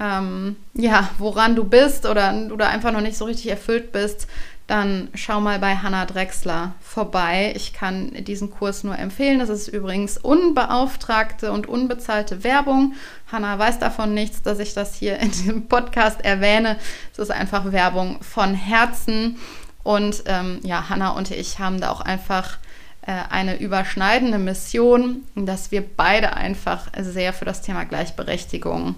ähm, 0.00 0.56
ja, 0.74 1.10
woran 1.18 1.56
du 1.56 1.64
bist 1.64 2.06
oder 2.06 2.32
du 2.32 2.56
da 2.56 2.68
einfach 2.68 2.92
noch 2.92 3.00
nicht 3.00 3.16
so 3.16 3.24
richtig 3.24 3.50
erfüllt 3.50 3.92
bist, 3.92 4.28
dann 4.68 5.08
schau 5.14 5.40
mal 5.40 5.58
bei 5.58 5.76
Hannah 5.76 6.04
Drexler 6.04 6.74
vorbei. 6.80 7.54
Ich 7.56 7.72
kann 7.72 8.12
diesen 8.24 8.50
Kurs 8.50 8.84
nur 8.84 8.98
empfehlen. 8.98 9.38
Das 9.38 9.48
ist 9.48 9.68
übrigens 9.68 10.18
unbeauftragte 10.18 11.52
und 11.52 11.66
unbezahlte 11.66 12.44
Werbung. 12.44 12.92
Hannah 13.32 13.58
weiß 13.58 13.78
davon 13.78 14.12
nichts, 14.12 14.42
dass 14.42 14.58
ich 14.58 14.74
das 14.74 14.94
hier 14.94 15.18
in 15.20 15.30
diesem 15.30 15.68
Podcast 15.68 16.20
erwähne. 16.22 16.76
Es 17.12 17.18
ist 17.18 17.30
einfach 17.30 17.72
Werbung 17.72 18.22
von 18.22 18.54
Herzen. 18.54 19.38
Und 19.84 20.24
ähm, 20.26 20.60
ja, 20.62 20.90
Hannah 20.90 21.12
und 21.12 21.30
ich 21.30 21.58
haben 21.58 21.80
da 21.80 21.90
auch 21.90 22.02
einfach 22.02 22.58
äh, 23.06 23.12
eine 23.30 23.58
überschneidende 23.58 24.38
Mission, 24.38 25.22
dass 25.34 25.70
wir 25.70 25.82
beide 25.82 26.36
einfach 26.36 26.88
sehr 27.00 27.32
für 27.32 27.46
das 27.46 27.62
Thema 27.62 27.84
Gleichberechtigung 27.84 28.96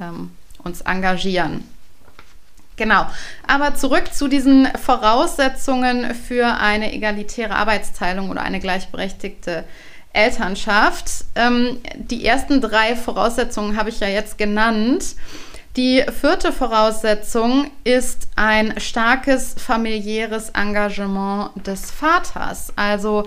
ähm, 0.00 0.32
uns 0.64 0.80
engagieren. 0.82 1.64
Genau. 2.76 3.06
Aber 3.46 3.74
zurück 3.74 4.12
zu 4.12 4.28
diesen 4.28 4.66
Voraussetzungen 4.76 6.14
für 6.14 6.46
eine 6.46 6.92
egalitäre 6.92 7.54
Arbeitsteilung 7.54 8.30
oder 8.30 8.42
eine 8.42 8.60
gleichberechtigte 8.60 9.64
Elternschaft. 10.12 11.24
Ähm, 11.34 11.78
die 11.96 12.24
ersten 12.24 12.60
drei 12.60 12.96
Voraussetzungen 12.96 13.76
habe 13.76 13.90
ich 13.90 14.00
ja 14.00 14.08
jetzt 14.08 14.38
genannt. 14.38 15.16
Die 15.76 16.04
vierte 16.20 16.52
Voraussetzung 16.52 17.70
ist 17.84 18.28
ein 18.36 18.78
starkes 18.78 19.54
familiäres 19.56 20.50
Engagement 20.50 21.50
des 21.66 21.90
Vaters. 21.90 22.72
Also 22.76 23.26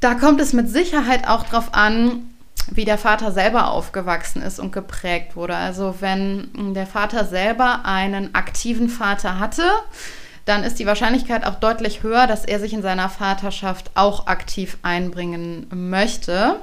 da 0.00 0.14
kommt 0.14 0.40
es 0.40 0.52
mit 0.52 0.68
Sicherheit 0.68 1.26
auch 1.26 1.44
darauf 1.44 1.72
an, 1.72 2.28
wie 2.70 2.84
der 2.84 2.98
Vater 2.98 3.32
selber 3.32 3.70
aufgewachsen 3.70 4.42
ist 4.42 4.58
und 4.58 4.72
geprägt 4.72 5.36
wurde. 5.36 5.56
Also 5.56 5.96
wenn 6.00 6.74
der 6.74 6.86
Vater 6.86 7.24
selber 7.24 7.84
einen 7.84 8.34
aktiven 8.34 8.88
Vater 8.88 9.38
hatte, 9.38 9.64
dann 10.44 10.64
ist 10.64 10.78
die 10.78 10.86
Wahrscheinlichkeit 10.86 11.44
auch 11.44 11.56
deutlich 11.56 12.02
höher, 12.02 12.26
dass 12.26 12.44
er 12.44 12.58
sich 12.58 12.72
in 12.72 12.82
seiner 12.82 13.10
Vaterschaft 13.10 13.90
auch 13.94 14.26
aktiv 14.26 14.78
einbringen 14.82 15.66
möchte. 15.70 16.56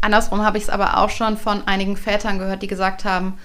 Andersrum 0.00 0.44
habe 0.44 0.58
ich 0.58 0.64
es 0.64 0.70
aber 0.70 0.98
auch 0.98 1.10
schon 1.10 1.36
von 1.36 1.66
einigen 1.66 1.96
Vätern 1.96 2.38
gehört, 2.38 2.62
die 2.62 2.66
gesagt 2.66 3.04
haben, 3.04 3.38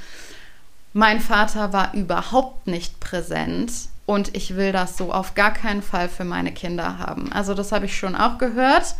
mein 0.94 1.20
Vater 1.20 1.72
war 1.72 1.94
überhaupt 1.94 2.66
nicht 2.66 3.00
präsent 3.00 3.72
und 4.08 4.36
ich 4.36 4.56
will 4.56 4.72
das 4.72 4.98
so 4.98 5.14
auf 5.14 5.36
gar 5.36 5.54
keinen 5.54 5.84
Fall 5.84 6.10
für 6.10 6.26
meine 6.26 6.52
Kinder 6.52 6.98
haben. 6.98 7.32
Also 7.32 7.54
das 7.54 7.72
habe 7.72 7.86
ich 7.86 7.96
schon 7.96 8.16
auch 8.16 8.40
gehört. 8.40 8.96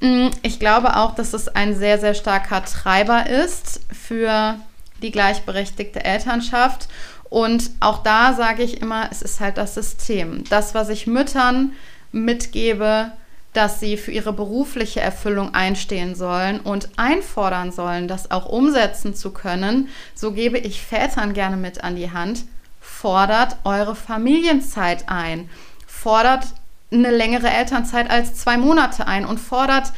Mm, 0.00 0.28
ich 0.42 0.58
glaube 0.58 0.96
auch, 0.96 1.14
dass 1.14 1.32
es 1.32 1.48
ein 1.48 1.76
sehr, 1.76 1.98
sehr 1.98 2.14
starker 2.14 2.64
Treiber 2.64 3.28
ist 3.28 3.80
für 3.92 4.58
die 5.02 5.10
gleichberechtigte 5.10 6.04
Elternschaft. 6.04 6.88
Und 7.30 7.70
auch 7.80 8.02
da 8.02 8.32
sage 8.34 8.62
ich 8.62 8.80
immer, 8.80 9.08
es 9.10 9.22
ist 9.22 9.40
halt 9.40 9.56
das 9.56 9.74
System. 9.74 10.44
Das, 10.50 10.74
was 10.74 10.88
ich 10.88 11.06
Müttern 11.06 11.72
mitgebe, 12.12 13.12
dass 13.52 13.80
sie 13.80 13.96
für 13.96 14.10
ihre 14.10 14.32
berufliche 14.32 15.00
Erfüllung 15.00 15.54
einstehen 15.54 16.14
sollen 16.14 16.60
und 16.60 16.88
einfordern 16.96 17.72
sollen, 17.72 18.08
das 18.08 18.30
auch 18.30 18.46
umsetzen 18.46 19.14
zu 19.14 19.30
können, 19.32 19.88
so 20.14 20.32
gebe 20.32 20.58
ich 20.58 20.82
Vätern 20.82 21.34
gerne 21.34 21.56
mit 21.56 21.82
an 21.82 21.96
die 21.96 22.10
Hand. 22.10 22.44
Fordert 22.80 23.56
eure 23.64 23.94
Familienzeit 23.94 25.08
ein. 25.08 25.48
Fordert 25.86 26.46
eine 26.94 27.10
längere 27.10 27.50
Elternzeit 27.50 28.10
als 28.10 28.34
zwei 28.36 28.56
Monate 28.56 29.06
ein 29.06 29.26
und 29.26 29.38
fordert, 29.38 29.92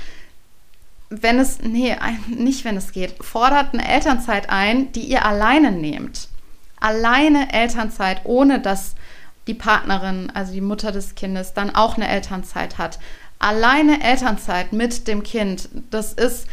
wenn 1.08 1.38
es, 1.38 1.60
nee, 1.62 1.96
nicht 2.28 2.64
wenn 2.64 2.76
es 2.76 2.92
geht, 2.92 3.14
fordert 3.22 3.72
eine 3.72 3.88
Elternzeit 3.88 4.50
ein, 4.50 4.92
die 4.92 5.04
ihr 5.04 5.24
alleine 5.24 5.70
nehmt. 5.70 6.28
Alleine 6.80 7.52
Elternzeit, 7.52 8.22
ohne 8.24 8.60
dass 8.60 8.94
die 9.46 9.54
Partnerin, 9.54 10.30
also 10.34 10.52
die 10.52 10.60
Mutter 10.60 10.92
des 10.92 11.14
Kindes, 11.14 11.54
dann 11.54 11.74
auch 11.74 11.96
eine 11.96 12.08
Elternzeit 12.08 12.78
hat. 12.78 12.98
Alleine 13.38 14.02
Elternzeit 14.02 14.72
mit 14.72 15.06
dem 15.06 15.22
Kind, 15.22 15.68
das 15.90 16.12
ist 16.12 16.46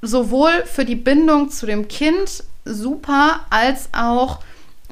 sowohl 0.00 0.64
für 0.64 0.84
die 0.84 0.96
Bindung 0.96 1.50
zu 1.50 1.66
dem 1.66 1.88
Kind 1.88 2.44
super, 2.64 3.40
als 3.50 3.88
auch 3.92 4.40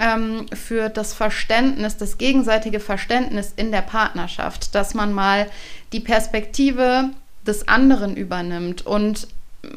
ähm, 0.00 0.46
für 0.52 0.88
das 0.88 1.12
Verständnis, 1.12 1.96
das 1.96 2.18
gegenseitige 2.18 2.80
Verständnis 2.80 3.52
in 3.54 3.70
der 3.70 3.82
Partnerschaft, 3.82 4.74
dass 4.74 4.94
man 4.94 5.12
mal 5.12 5.46
die 5.92 6.00
Perspektive 6.00 7.10
des 7.46 7.68
anderen 7.68 8.16
übernimmt 8.16 8.86
und 8.86 9.28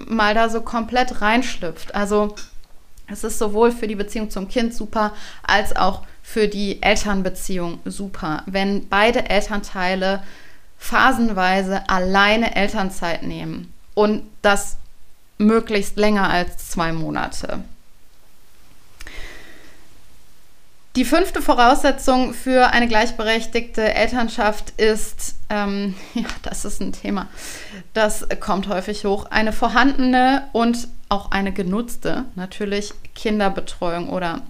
mal 0.07 0.33
da 0.33 0.49
so 0.49 0.61
komplett 0.61 1.21
reinschlüpft. 1.21 1.93
Also 1.93 2.35
es 3.07 3.23
ist 3.23 3.37
sowohl 3.37 3.71
für 3.71 3.87
die 3.87 3.95
Beziehung 3.95 4.29
zum 4.29 4.47
Kind 4.47 4.73
super, 4.73 5.13
als 5.43 5.75
auch 5.75 6.03
für 6.21 6.47
die 6.47 6.81
Elternbeziehung 6.81 7.79
super, 7.83 8.43
wenn 8.45 8.87
beide 8.87 9.29
Elternteile 9.29 10.23
phasenweise 10.77 11.89
alleine 11.89 12.55
Elternzeit 12.55 13.23
nehmen 13.23 13.73
und 13.93 14.23
das 14.41 14.77
möglichst 15.37 15.97
länger 15.97 16.29
als 16.29 16.69
zwei 16.69 16.93
Monate. 16.93 17.63
Die 20.95 21.05
fünfte 21.05 21.41
Voraussetzung 21.41 22.35
für 22.35 22.67
eine 22.67 22.87
gleichberechtigte 22.87 23.95
Elternschaft 23.95 24.79
ist, 24.79 25.35
ähm, 25.49 25.95
ja, 26.13 26.27
das 26.43 26.65
ist 26.65 26.81
ein 26.81 26.93
Thema, 26.93 27.27
das 27.93 28.27
kommt 28.39 28.67
häufig 28.67 29.03
hoch, 29.03 29.25
eine 29.31 29.53
vorhandene 29.53 30.47
und 30.51 30.87
auch 31.09 31.31
eine 31.31 31.51
genutzte 31.51 32.25
natürlich 32.35 32.93
Kinderbetreuung 33.15 34.09
oder 34.09 34.41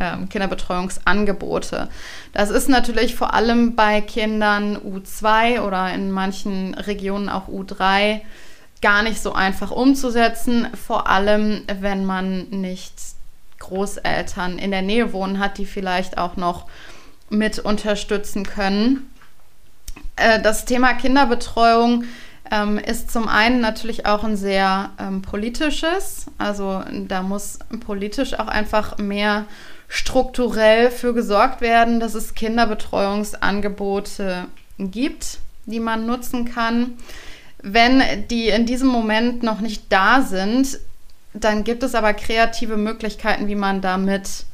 ähm, 0.00 0.28
Kinderbetreuungsangebote. 0.28 1.88
Das 2.32 2.50
ist 2.50 2.68
natürlich 2.68 3.14
vor 3.14 3.32
allem 3.32 3.76
bei 3.76 4.00
Kindern 4.00 4.76
U2 4.78 5.60
oder 5.60 5.92
in 5.94 6.10
manchen 6.10 6.74
Regionen 6.74 7.28
auch 7.28 7.46
U3 7.46 8.22
gar 8.80 9.04
nicht 9.04 9.22
so 9.22 9.34
einfach 9.34 9.70
umzusetzen, 9.70 10.66
vor 10.74 11.08
allem 11.08 11.62
wenn 11.80 12.04
man 12.04 12.48
nicht 12.50 12.94
Großeltern 13.62 14.58
in 14.58 14.70
der 14.70 14.82
Nähe 14.82 15.12
wohnen 15.12 15.38
hat, 15.38 15.58
die 15.58 15.66
vielleicht 15.66 16.18
auch 16.18 16.36
noch 16.36 16.66
mit 17.30 17.58
unterstützen 17.58 18.44
können. 18.44 19.10
Äh, 20.16 20.42
das 20.42 20.64
Thema 20.64 20.94
Kinderbetreuung 20.94 22.04
ähm, 22.50 22.78
ist 22.78 23.10
zum 23.10 23.28
einen 23.28 23.60
natürlich 23.60 24.06
auch 24.06 24.24
ein 24.24 24.36
sehr 24.36 24.90
ähm, 24.98 25.22
politisches. 25.22 26.26
Also 26.38 26.82
da 27.08 27.22
muss 27.22 27.58
politisch 27.84 28.34
auch 28.34 28.48
einfach 28.48 28.98
mehr 28.98 29.46
strukturell 29.88 30.90
für 30.90 31.14
gesorgt 31.14 31.60
werden, 31.60 32.00
dass 32.00 32.14
es 32.14 32.34
Kinderbetreuungsangebote 32.34 34.46
gibt, 34.78 35.38
die 35.66 35.80
man 35.80 36.06
nutzen 36.06 36.52
kann. 36.52 36.94
Wenn 37.62 38.02
die 38.28 38.48
in 38.48 38.66
diesem 38.66 38.88
Moment 38.88 39.42
noch 39.42 39.60
nicht 39.60 39.84
da 39.90 40.22
sind, 40.22 40.80
dann 41.34 41.64
gibt 41.64 41.82
es 41.82 41.94
aber 41.94 42.14
kreative 42.14 42.76
Möglichkeiten, 42.76 43.48
wie 43.48 43.54
man 43.54 43.80
damit 43.80 44.44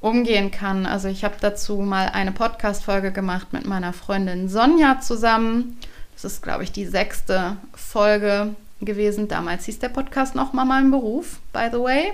umgehen 0.00 0.50
kann. 0.50 0.86
Also 0.86 1.08
ich 1.08 1.24
habe 1.24 1.36
dazu 1.40 1.76
mal 1.78 2.10
eine 2.10 2.32
Podcast-Folge 2.32 3.12
gemacht 3.12 3.52
mit 3.52 3.66
meiner 3.66 3.92
Freundin 3.92 4.48
Sonja 4.48 5.00
zusammen. 5.00 5.78
Das 6.14 6.24
ist, 6.24 6.42
glaube 6.42 6.62
ich, 6.62 6.72
die 6.72 6.86
sechste 6.86 7.56
Folge 7.74 8.54
gewesen. 8.80 9.28
Damals 9.28 9.64
hieß 9.64 9.78
der 9.78 9.88
Podcast 9.88 10.34
noch 10.34 10.52
Mama 10.52 10.78
im 10.78 10.90
Beruf, 10.90 11.40
by 11.52 11.68
the 11.72 11.78
way. 11.78 12.12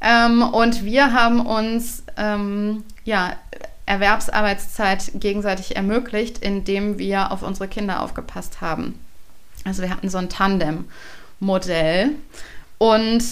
Ähm, 0.00 0.42
und 0.42 0.84
wir 0.84 1.12
haben 1.12 1.44
uns 1.44 2.04
ähm, 2.16 2.84
ja, 3.04 3.34
Erwerbsarbeitszeit 3.86 5.10
gegenseitig 5.14 5.76
ermöglicht, 5.76 6.38
indem 6.38 6.98
wir 6.98 7.32
auf 7.32 7.42
unsere 7.42 7.68
Kinder 7.68 8.02
aufgepasst 8.02 8.60
haben. 8.60 8.98
Also 9.64 9.82
wir 9.82 9.90
hatten 9.90 10.08
so 10.08 10.18
ein 10.18 10.28
Tandem-Modell. 10.28 12.10
Und 12.80 13.22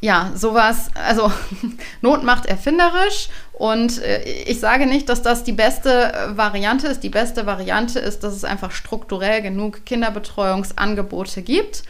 ja, 0.00 0.30
sowas, 0.36 0.90
also 0.94 1.32
Not 2.02 2.22
macht 2.22 2.46
erfinderisch 2.46 3.28
und 3.52 4.00
äh, 4.00 4.22
ich 4.22 4.60
sage 4.60 4.86
nicht, 4.86 5.08
dass 5.08 5.22
das 5.22 5.42
die 5.42 5.52
beste 5.52 6.12
äh, 6.12 6.36
Variante 6.36 6.86
ist. 6.86 7.00
Die 7.00 7.08
beste 7.08 7.44
Variante 7.44 7.98
ist, 7.98 8.22
dass 8.22 8.32
es 8.32 8.44
einfach 8.44 8.70
strukturell 8.70 9.42
genug 9.42 9.84
Kinderbetreuungsangebote 9.84 11.42
gibt. 11.42 11.82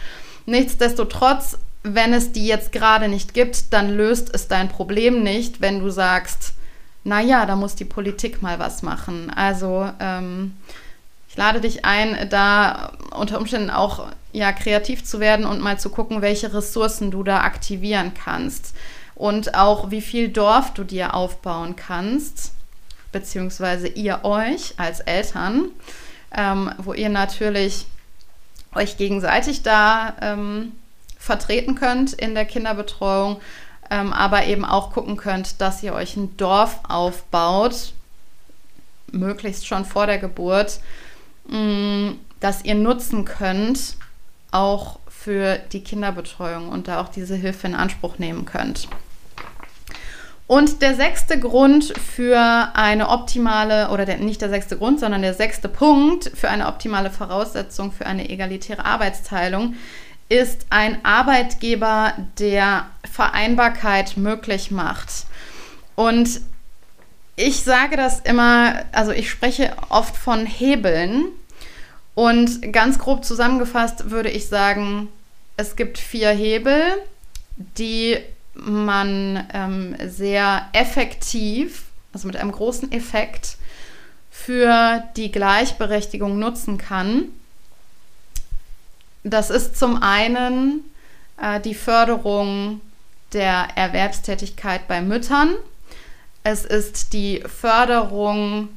Nichtsdestotrotz, 0.46 1.58
wenn 1.82 2.14
es 2.14 2.32
die 2.32 2.46
jetzt 2.46 2.72
gerade 2.72 3.08
nicht 3.08 3.34
gibt, 3.34 3.74
dann 3.74 3.90
löst 3.90 4.34
es 4.34 4.48
dein 4.48 4.70
Problem 4.70 5.22
nicht, 5.22 5.60
wenn 5.60 5.80
du 5.80 5.90
sagst, 5.90 6.54
naja, 7.04 7.44
da 7.44 7.56
muss 7.56 7.74
die 7.74 7.84
Politik 7.84 8.40
mal 8.40 8.58
was 8.58 8.82
machen. 8.82 9.30
Also 9.30 9.86
ähm, 10.00 10.54
ich 11.32 11.38
lade 11.38 11.62
dich 11.62 11.86
ein, 11.86 12.28
da 12.28 12.92
unter 13.10 13.38
Umständen 13.38 13.70
auch 13.70 14.06
ja, 14.32 14.52
kreativ 14.52 15.02
zu 15.02 15.18
werden 15.18 15.46
und 15.46 15.62
mal 15.62 15.80
zu 15.80 15.88
gucken, 15.88 16.20
welche 16.20 16.52
Ressourcen 16.52 17.10
du 17.10 17.22
da 17.22 17.40
aktivieren 17.40 18.12
kannst. 18.12 18.76
Und 19.14 19.54
auch 19.54 19.90
wie 19.90 20.02
viel 20.02 20.28
Dorf 20.28 20.74
du 20.74 20.84
dir 20.84 21.14
aufbauen 21.14 21.74
kannst, 21.74 22.52
beziehungsweise 23.12 23.88
ihr 23.88 24.26
euch 24.26 24.74
als 24.76 25.00
Eltern, 25.00 25.70
ähm, 26.36 26.70
wo 26.76 26.92
ihr 26.92 27.08
natürlich 27.08 27.86
euch 28.74 28.98
gegenseitig 28.98 29.62
da 29.62 30.14
ähm, 30.20 30.72
vertreten 31.18 31.76
könnt 31.76 32.12
in 32.12 32.34
der 32.34 32.44
Kinderbetreuung, 32.44 33.40
ähm, 33.90 34.12
aber 34.12 34.44
eben 34.44 34.66
auch 34.66 34.92
gucken 34.92 35.16
könnt, 35.16 35.62
dass 35.62 35.82
ihr 35.82 35.94
euch 35.94 36.14
ein 36.14 36.36
Dorf 36.36 36.80
aufbaut, 36.86 37.94
möglichst 39.12 39.66
schon 39.66 39.86
vor 39.86 40.06
der 40.06 40.18
Geburt, 40.18 40.80
Mm, 41.46 42.12
das 42.40 42.64
ihr 42.64 42.74
nutzen 42.74 43.24
könnt, 43.24 43.96
auch 44.50 44.98
für 45.08 45.58
die 45.72 45.82
Kinderbetreuung 45.82 46.68
und 46.68 46.88
da 46.88 47.00
auch 47.00 47.08
diese 47.08 47.36
Hilfe 47.36 47.66
in 47.66 47.74
Anspruch 47.74 48.18
nehmen 48.18 48.44
könnt. 48.44 48.88
Und 50.46 50.82
der 50.82 50.94
sechste 50.94 51.38
Grund 51.38 51.94
für 51.98 52.70
eine 52.74 53.08
optimale, 53.08 53.88
oder 53.88 54.04
der, 54.04 54.18
nicht 54.18 54.42
der 54.42 54.50
sechste 54.50 54.76
Grund, 54.76 55.00
sondern 55.00 55.22
der 55.22 55.34
sechste 55.34 55.68
Punkt 55.68 56.30
für 56.34 56.50
eine 56.50 56.66
optimale 56.66 57.10
Voraussetzung 57.10 57.92
für 57.92 58.04
eine 58.04 58.28
egalitäre 58.28 58.84
Arbeitsteilung 58.84 59.74
ist 60.28 60.66
ein 60.70 61.04
Arbeitgeber, 61.04 62.14
der 62.38 62.86
Vereinbarkeit 63.10 64.16
möglich 64.16 64.70
macht. 64.70 65.26
Und 65.94 66.40
ich 67.36 67.62
sage 67.62 67.96
das 67.96 68.20
immer, 68.20 68.84
also 68.92 69.12
ich 69.12 69.30
spreche 69.30 69.74
oft 69.88 70.16
von 70.16 70.46
Hebeln. 70.46 71.26
Und 72.14 72.72
ganz 72.72 72.98
grob 72.98 73.24
zusammengefasst 73.24 74.10
würde 74.10 74.28
ich 74.28 74.48
sagen, 74.48 75.08
es 75.56 75.76
gibt 75.76 75.98
vier 75.98 76.30
Hebel, 76.30 76.82
die 77.56 78.18
man 78.54 79.48
ähm, 79.54 79.96
sehr 80.06 80.68
effektiv, 80.72 81.84
also 82.12 82.26
mit 82.26 82.36
einem 82.36 82.52
großen 82.52 82.92
Effekt, 82.92 83.56
für 84.30 85.04
die 85.16 85.32
Gleichberechtigung 85.32 86.38
nutzen 86.38 86.76
kann. 86.76 87.24
Das 89.24 89.50
ist 89.50 89.78
zum 89.78 90.02
einen 90.02 90.80
äh, 91.40 91.60
die 91.60 91.74
Förderung 91.74 92.80
der 93.32 93.68
Erwerbstätigkeit 93.76 94.88
bei 94.88 95.00
Müttern. 95.00 95.54
Es 96.44 96.64
ist 96.64 97.12
die 97.12 97.42
Förderung 97.46 98.68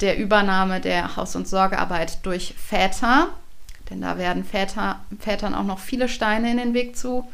der 0.00 0.18
Übernahme 0.18 0.80
der 0.80 1.16
Haus- 1.16 1.36
und 1.36 1.48
Sorgearbeit 1.48 2.24
durch 2.24 2.54
Väter, 2.54 3.28
denn 3.90 4.00
da 4.00 4.18
werden 4.18 4.44
Väter, 4.44 5.00
Vätern 5.18 5.54
auch 5.54 5.64
noch 5.64 5.78
viele 5.78 6.08
Steine 6.08 6.50
in 6.50 6.58
den 6.58 6.74
Weg, 6.74 6.96
zu, 6.96 7.26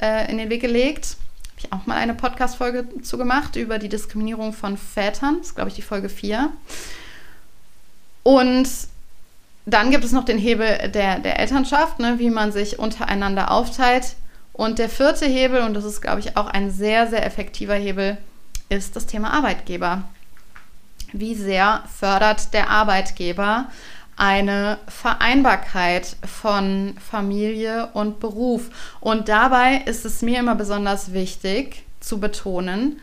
äh, 0.00 0.30
in 0.30 0.38
den 0.38 0.50
Weg 0.50 0.60
gelegt. 0.60 1.16
Habe 1.46 1.58
ich 1.58 1.72
auch 1.72 1.86
mal 1.86 1.96
eine 1.96 2.14
Podcast-Folge 2.14 2.86
zu 3.02 3.18
gemacht 3.18 3.56
über 3.56 3.78
die 3.78 3.88
Diskriminierung 3.88 4.52
von 4.52 4.76
Vätern. 4.76 5.36
Das 5.38 5.48
ist, 5.48 5.54
glaube 5.54 5.70
ich, 5.70 5.76
die 5.76 5.82
Folge 5.82 6.08
4. 6.08 6.50
Und 8.22 8.68
dann 9.66 9.90
gibt 9.90 10.04
es 10.04 10.12
noch 10.12 10.24
den 10.24 10.38
Hebel 10.38 10.90
der, 10.90 11.18
der 11.18 11.38
Elternschaft, 11.38 11.98
ne, 11.98 12.18
wie 12.18 12.30
man 12.30 12.52
sich 12.52 12.78
untereinander 12.78 13.50
aufteilt. 13.50 14.16
Und 14.52 14.78
der 14.78 14.88
vierte 14.88 15.26
Hebel, 15.26 15.62
und 15.62 15.74
das 15.74 15.84
ist, 15.84 16.00
glaube 16.00 16.20
ich, 16.20 16.36
auch 16.36 16.46
ein 16.46 16.70
sehr, 16.70 17.06
sehr 17.06 17.24
effektiver 17.24 17.74
Hebel, 17.74 18.18
ist 18.68 18.96
das 18.96 19.06
Thema 19.06 19.32
Arbeitgeber 19.32 20.04
wie 21.12 21.34
sehr 21.34 21.82
fördert 21.98 22.52
der 22.52 22.70
Arbeitgeber 22.70 23.66
eine 24.16 24.78
Vereinbarkeit 24.88 26.16
von 26.24 26.96
Familie 26.98 27.88
und 27.94 28.20
Beruf. 28.20 28.70
Und 29.00 29.28
dabei 29.28 29.82
ist 29.86 30.04
es 30.04 30.22
mir 30.22 30.40
immer 30.40 30.56
besonders 30.56 31.12
wichtig 31.12 31.84
zu 32.00 32.18
betonen, 32.18 33.00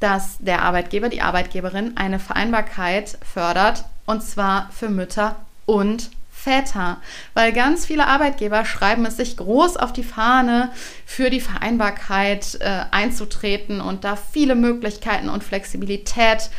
dass 0.00 0.36
der 0.38 0.62
Arbeitgeber, 0.62 1.08
die 1.08 1.22
Arbeitgeberin 1.22 1.96
eine 1.96 2.18
Vereinbarkeit 2.18 3.18
fördert, 3.22 3.84
und 4.06 4.22
zwar 4.22 4.70
für 4.70 4.88
Mütter 4.88 5.36
und 5.66 6.10
Väter, 6.42 6.98
weil 7.34 7.52
ganz 7.52 7.86
viele 7.86 8.06
Arbeitgeber 8.06 8.64
schreiben 8.64 9.04
es 9.04 9.16
sich 9.16 9.36
groß 9.36 9.76
auf 9.76 9.92
die 9.92 10.04
Fahne, 10.04 10.70
für 11.04 11.30
die 11.30 11.40
Vereinbarkeit 11.40 12.58
äh, 12.60 12.84
einzutreten 12.90 13.80
und 13.80 14.04
da 14.04 14.16
viele 14.16 14.54
Möglichkeiten 14.54 15.28
und 15.28 15.44
Flexibilität 15.44 16.50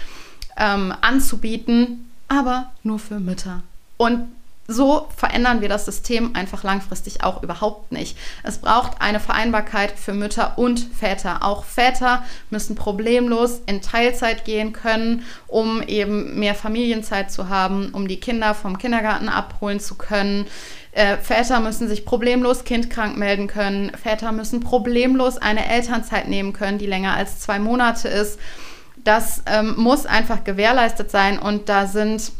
ähm, 0.57 0.93
anzubieten, 1.01 2.11
aber 2.27 2.71
nur 2.83 2.99
für 2.99 3.19
Mütter. 3.19 3.63
Und 3.97 4.27
so 4.67 5.07
verändern 5.15 5.61
wir 5.61 5.69
das 5.69 5.85
System 5.85 6.35
einfach 6.35 6.63
langfristig 6.63 7.23
auch 7.23 7.43
überhaupt 7.43 7.91
nicht. 7.91 8.17
Es 8.43 8.59
braucht 8.59 9.01
eine 9.01 9.19
Vereinbarkeit 9.19 9.91
für 9.91 10.13
Mütter 10.13 10.57
und 10.57 10.79
Väter. 10.79 11.43
Auch 11.43 11.65
Väter 11.65 12.23
müssen 12.49 12.75
problemlos 12.75 13.61
in 13.65 13.81
Teilzeit 13.81 14.45
gehen 14.45 14.73
können, 14.73 15.23
um 15.47 15.81
eben 15.83 16.39
mehr 16.39 16.55
Familienzeit 16.55 17.31
zu 17.31 17.49
haben, 17.49 17.89
um 17.93 18.07
die 18.07 18.19
Kinder 18.19 18.53
vom 18.53 18.77
Kindergarten 18.77 19.29
abholen 19.29 19.79
zu 19.79 19.95
können. 19.95 20.47
Äh, 20.91 21.17
Väter 21.17 21.59
müssen 21.59 21.87
sich 21.87 22.05
problemlos 22.05 22.63
kindkrank 22.63 23.17
melden 23.17 23.47
können. 23.47 23.91
Väter 23.91 24.31
müssen 24.31 24.59
problemlos 24.59 25.37
eine 25.37 25.67
Elternzeit 25.69 26.27
nehmen 26.27 26.53
können, 26.53 26.77
die 26.77 26.87
länger 26.87 27.15
als 27.15 27.39
zwei 27.39 27.59
Monate 27.59 28.07
ist. 28.07 28.39
Das 29.03 29.41
ähm, 29.47 29.75
muss 29.77 30.05
einfach 30.05 30.43
gewährleistet 30.43 31.09
sein 31.09 31.39
und 31.39 31.69
da 31.69 31.87
sind 31.87 32.31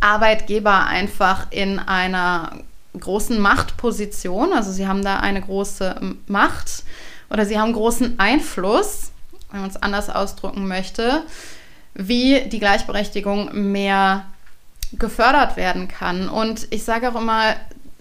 Arbeitgeber 0.00 0.86
einfach 0.86 1.46
in 1.50 1.78
einer 1.78 2.58
großen 2.98 3.38
Machtposition. 3.38 4.52
Also 4.52 4.72
sie 4.72 4.86
haben 4.86 5.04
da 5.04 5.20
eine 5.20 5.40
große 5.40 6.00
Macht 6.26 6.84
oder 7.30 7.44
sie 7.44 7.58
haben 7.58 7.72
großen 7.72 8.18
Einfluss, 8.18 9.12
wenn 9.50 9.60
man 9.60 9.70
es 9.70 9.82
anders 9.82 10.10
ausdrücken 10.10 10.66
möchte, 10.66 11.22
wie 11.94 12.42
die 12.48 12.58
Gleichberechtigung 12.58 13.70
mehr 13.70 14.26
gefördert 14.92 15.56
werden 15.56 15.88
kann. 15.88 16.28
Und 16.28 16.66
ich 16.70 16.84
sage 16.84 17.10
auch 17.10 17.16
immer, 17.16 17.54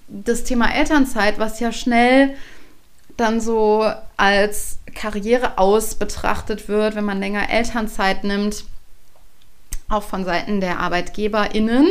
das 0.07 0.43
Thema 0.43 0.73
Elternzeit, 0.73 1.37
was 1.37 1.59
ja 1.59 1.71
schnell 1.71 2.35
dann 3.17 3.41
so 3.41 3.91
als 4.15 4.79
Karriere 4.95 5.57
aus 5.57 5.95
betrachtet 5.95 6.69
wird, 6.69 6.95
wenn 6.95 7.05
man 7.05 7.19
länger 7.19 7.49
Elternzeit 7.49 8.23
nimmt, 8.23 8.65
auch 9.89 10.03
von 10.03 10.25
Seiten 10.25 10.61
der 10.61 10.79
ArbeitgeberInnen, 10.79 11.87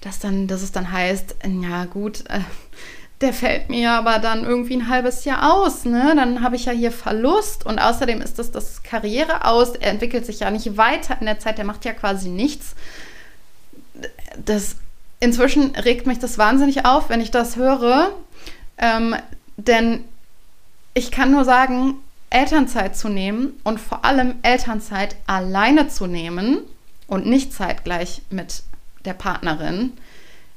dass, 0.00 0.18
dann, 0.18 0.46
dass 0.46 0.62
es 0.62 0.72
dann 0.72 0.92
heißt, 0.92 1.36
ja 1.62 1.84
gut, 1.86 2.24
äh, 2.28 2.40
der 3.20 3.32
fällt 3.32 3.70
mir 3.70 3.92
aber 3.92 4.18
dann 4.18 4.44
irgendwie 4.44 4.76
ein 4.76 4.88
halbes 4.88 5.24
Jahr 5.24 5.54
aus, 5.54 5.86
ne? 5.86 6.12
Dann 6.14 6.42
habe 6.42 6.56
ich 6.56 6.66
ja 6.66 6.72
hier 6.72 6.92
Verlust 6.92 7.64
und 7.64 7.78
außerdem 7.78 8.20
ist 8.20 8.38
das 8.38 8.50
das 8.50 8.82
Karriere 8.82 9.46
aus. 9.46 9.70
Er 9.70 9.90
entwickelt 9.90 10.26
sich 10.26 10.40
ja 10.40 10.50
nicht 10.50 10.76
weiter 10.76 11.16
in 11.18 11.26
der 11.26 11.38
Zeit, 11.38 11.56
der 11.56 11.64
macht 11.64 11.86
ja 11.86 11.94
quasi 11.94 12.28
nichts. 12.28 12.74
Das 14.44 14.76
inzwischen 15.18 15.74
regt 15.76 16.06
mich 16.06 16.18
das 16.18 16.36
wahnsinnig 16.36 16.84
auf, 16.84 17.08
wenn 17.08 17.22
ich 17.22 17.30
das 17.30 17.56
höre, 17.56 18.10
ähm, 18.76 19.16
denn 19.56 20.04
ich 20.92 21.10
kann 21.10 21.30
nur 21.30 21.46
sagen, 21.46 21.94
Elternzeit 22.28 22.96
zu 22.96 23.08
nehmen 23.08 23.58
und 23.64 23.80
vor 23.80 24.04
allem 24.04 24.34
Elternzeit 24.42 25.16
alleine 25.26 25.88
zu 25.88 26.06
nehmen 26.06 26.58
und 27.06 27.26
nicht 27.26 27.52
zeitgleich 27.52 28.22
mit 28.30 28.62
der 29.04 29.14
Partnerin, 29.14 29.92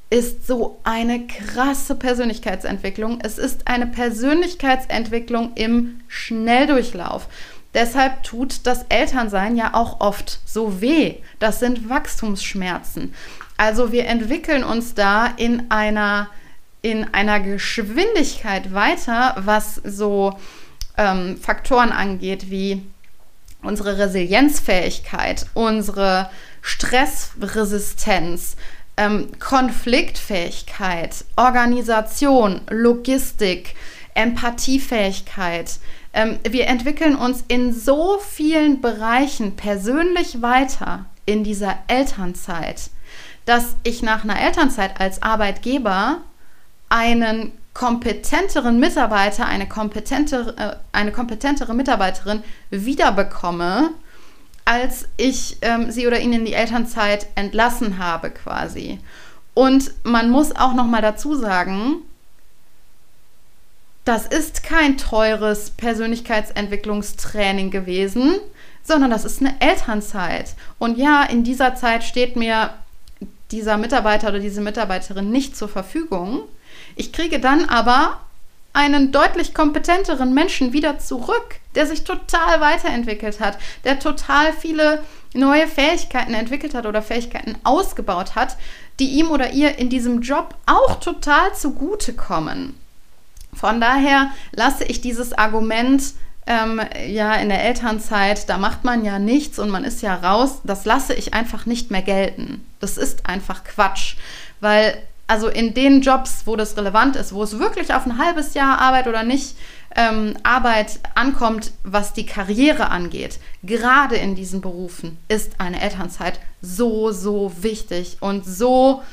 ist 0.09 0.47
so 0.47 0.79
eine 0.83 1.27
krasse 1.27 1.95
Persönlichkeitsentwicklung. 1.95 3.19
Es 3.21 3.37
ist 3.37 3.67
eine 3.67 3.85
Persönlichkeitsentwicklung 3.85 5.51
im 5.53 6.01
Schnelldurchlauf. 6.07 7.27
Deshalb 7.75 8.23
tut 8.23 8.65
das 8.65 8.85
Elternsein 8.89 9.55
ja 9.55 9.75
auch 9.75 9.99
oft 9.99 10.39
so 10.45 10.81
weh. 10.81 11.17
Das 11.37 11.59
sind 11.59 11.89
Wachstumsschmerzen. 11.89 13.13
Also 13.57 13.91
wir 13.91 14.07
entwickeln 14.07 14.63
uns 14.63 14.95
da 14.95 15.27
in 15.37 15.69
einer, 15.69 16.29
in 16.81 17.13
einer 17.13 17.39
Geschwindigkeit 17.39 18.73
weiter, 18.73 19.35
was 19.37 19.75
so 19.75 20.39
ähm, 20.97 21.37
Faktoren 21.37 21.91
angeht, 21.91 22.49
wie 22.49 22.81
unsere 23.61 23.97
Resilienzfähigkeit, 23.97 25.45
unsere 25.53 26.29
Stressresistenz, 26.61 28.55
ähm, 28.97 29.29
Konfliktfähigkeit, 29.39 31.25
Organisation, 31.35 32.61
Logistik, 32.69 33.75
Empathiefähigkeit. 34.13 35.79
Ähm, 36.13 36.39
wir 36.47 36.67
entwickeln 36.67 37.15
uns 37.15 37.43
in 37.47 37.73
so 37.73 38.19
vielen 38.19 38.81
Bereichen 38.81 39.55
persönlich 39.55 40.41
weiter 40.41 41.05
in 41.25 41.43
dieser 41.43 41.77
Elternzeit, 41.87 42.89
dass 43.45 43.75
ich 43.83 44.01
nach 44.01 44.23
einer 44.23 44.41
Elternzeit 44.41 44.99
als 44.99 45.21
Arbeitgeber 45.21 46.19
einen 46.89 47.53
kompetenteren 47.73 48.79
Mitarbeiter, 48.79 49.45
eine 49.45 49.67
kompetentere, 49.67 50.57
äh, 50.57 50.75
eine 50.91 51.11
kompetentere 51.11 51.73
Mitarbeiterin 51.73 52.43
wiederbekomme, 52.69 53.91
als 54.65 55.07
ich 55.17 55.57
ähm, 55.61 55.91
sie 55.91 56.07
oder 56.07 56.19
ihn 56.19 56.33
in 56.33 56.45
die 56.45 56.53
Elternzeit 56.53 57.27
entlassen 57.35 57.97
habe 57.97 58.31
quasi. 58.31 58.99
Und 59.53 59.91
man 60.03 60.29
muss 60.29 60.55
auch 60.55 60.73
noch 60.73 60.85
mal 60.85 61.01
dazu 61.01 61.35
sagen, 61.35 61.97
das 64.05 64.25
ist 64.25 64.63
kein 64.63 64.97
teures 64.97 65.71
Persönlichkeitsentwicklungstraining 65.71 67.69
gewesen, 67.69 68.39
sondern 68.83 69.11
das 69.11 69.25
ist 69.25 69.41
eine 69.41 69.59
Elternzeit. 69.59 70.55
Und 70.79 70.97
ja, 70.97 71.23
in 71.23 71.43
dieser 71.43 71.75
Zeit 71.75 72.03
steht 72.03 72.35
mir 72.35 72.73
dieser 73.51 73.77
Mitarbeiter 73.77 74.29
oder 74.29 74.39
diese 74.39 74.61
Mitarbeiterin 74.61 75.29
nicht 75.29 75.55
zur 75.55 75.69
Verfügung. 75.69 76.41
Ich 76.99 77.13
kriege 77.13 77.39
dann 77.39 77.63
aber 77.69 78.19
einen 78.73 79.13
deutlich 79.13 79.53
kompetenteren 79.53 80.33
Menschen 80.33 80.73
wieder 80.73 80.99
zurück, 80.99 81.55
der 81.73 81.87
sich 81.87 82.03
total 82.03 82.59
weiterentwickelt 82.59 83.39
hat, 83.39 83.57
der 83.85 83.99
total 83.99 84.51
viele 84.51 85.01
neue 85.33 85.65
Fähigkeiten 85.65 86.33
entwickelt 86.33 86.73
hat 86.73 86.85
oder 86.85 87.01
Fähigkeiten 87.01 87.55
ausgebaut 87.63 88.35
hat, 88.35 88.57
die 88.99 89.11
ihm 89.11 89.31
oder 89.31 89.53
ihr 89.53 89.77
in 89.77 89.89
diesem 89.89 90.21
Job 90.21 90.55
auch 90.65 90.99
total 90.99 91.55
zugutekommen. 91.55 92.77
Von 93.53 93.79
daher 93.79 94.31
lasse 94.51 94.83
ich 94.83 94.99
dieses 94.99 95.31
Argument, 95.31 96.03
ähm, 96.47 96.81
ja, 97.07 97.35
in 97.35 97.47
der 97.47 97.63
Elternzeit, 97.63 98.49
da 98.49 98.57
macht 98.57 98.83
man 98.83 99.05
ja 99.05 99.19
nichts 99.19 99.57
und 99.57 99.69
man 99.69 99.85
ist 99.85 100.01
ja 100.01 100.15
raus, 100.15 100.59
das 100.65 100.83
lasse 100.83 101.13
ich 101.13 101.33
einfach 101.33 101.65
nicht 101.65 101.91
mehr 101.91 102.01
gelten. 102.01 102.65
Das 102.81 102.97
ist 102.97 103.25
einfach 103.25 103.63
Quatsch, 103.63 104.17
weil 104.59 105.01
also 105.29 105.47
in 105.47 105.75
den 105.75 106.01
Jobs, 106.01 106.41
wo 106.45 106.55
das 106.55 106.75
relevant 106.75 107.15
ist, 107.15 107.33
wo 107.33 107.43
es 107.43 107.59
wirklich 107.59 107.93
auf 107.93 108.03
ein 108.07 108.17
halbes 108.17 108.55
Jahr 108.55 108.79
Arbeit 108.79 109.07
oder 109.07 109.21
nicht 109.21 109.55
ähm, 109.95 110.35
Arbeit 110.41 110.99
ankommt, 111.13 111.71
was 111.83 112.13
die 112.13 112.25
Karriere 112.25 112.89
angeht, 112.89 113.39
gerade 113.61 114.15
in 114.15 114.33
diesen 114.33 114.59
Berufen 114.59 115.19
ist 115.27 115.59
eine 115.59 115.81
Elternzeit 115.81 116.39
so, 116.63 117.11
so 117.11 117.53
wichtig 117.61 118.17
und 118.21 118.43
so 118.43 119.03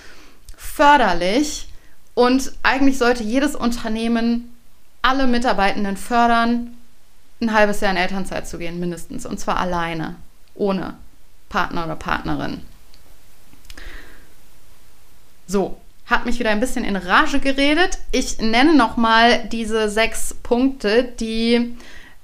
förderlich. 0.57 1.69
Und 2.15 2.51
eigentlich 2.63 2.97
sollte 2.97 3.23
jedes 3.23 3.55
Unternehmen 3.55 4.57
alle 5.03 5.27
Mitarbeitenden 5.27 5.99
fördern, 5.99 6.79
ein 7.43 7.53
halbes 7.53 7.81
Jahr 7.81 7.91
in 7.91 7.99
Elternzeit 7.99 8.49
zu 8.49 8.57
gehen, 8.57 8.81
mindestens. 8.81 9.27
Und 9.27 9.39
zwar 9.39 9.59
alleine, 9.59 10.17
ohne 10.55 10.95
Partner 11.51 11.85
oder 11.85 11.97
Partnerin. 11.97 12.63
So, 15.47 15.79
hat 16.07 16.25
mich 16.25 16.39
wieder 16.39 16.51
ein 16.51 16.61
bisschen 16.61 16.85
in 16.85 16.97
Rage 16.97 17.41
geredet. 17.41 17.99
Ich 18.13 18.39
nenne 18.39 18.75
nochmal 18.75 19.45
diese 19.51 19.89
sechs 19.89 20.35
Punkte, 20.35 21.03
die, 21.03 21.77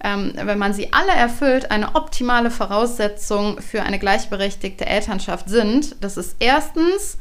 ähm, 0.02 0.32
wenn 0.36 0.58
man 0.58 0.72
sie 0.72 0.92
alle 0.92 1.12
erfüllt, 1.12 1.70
eine 1.70 1.96
optimale 1.96 2.50
Voraussetzung 2.50 3.60
für 3.60 3.82
eine 3.82 3.98
gleichberechtigte 3.98 4.86
Elternschaft 4.86 5.48
sind. 5.48 5.96
Das 6.00 6.16
ist 6.16 6.36
erstens, 6.38 7.18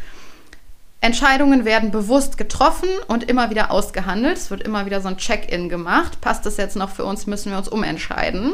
Entscheidungen 1.03 1.65
werden 1.65 1.89
bewusst 1.89 2.37
getroffen 2.37 2.89
und 3.07 3.23
immer 3.23 3.49
wieder 3.49 3.71
ausgehandelt. 3.71 4.37
Es 4.37 4.51
wird 4.51 4.61
immer 4.61 4.85
wieder 4.85 5.01
so 5.01 5.07
ein 5.07 5.17
Check-in 5.17 5.67
gemacht. 5.67 6.21
Passt 6.21 6.45
das 6.45 6.57
jetzt 6.57 6.75
noch 6.75 6.91
für 6.91 7.05
uns, 7.05 7.25
müssen 7.25 7.51
wir 7.51 7.57
uns 7.57 7.69
umentscheiden. 7.69 8.53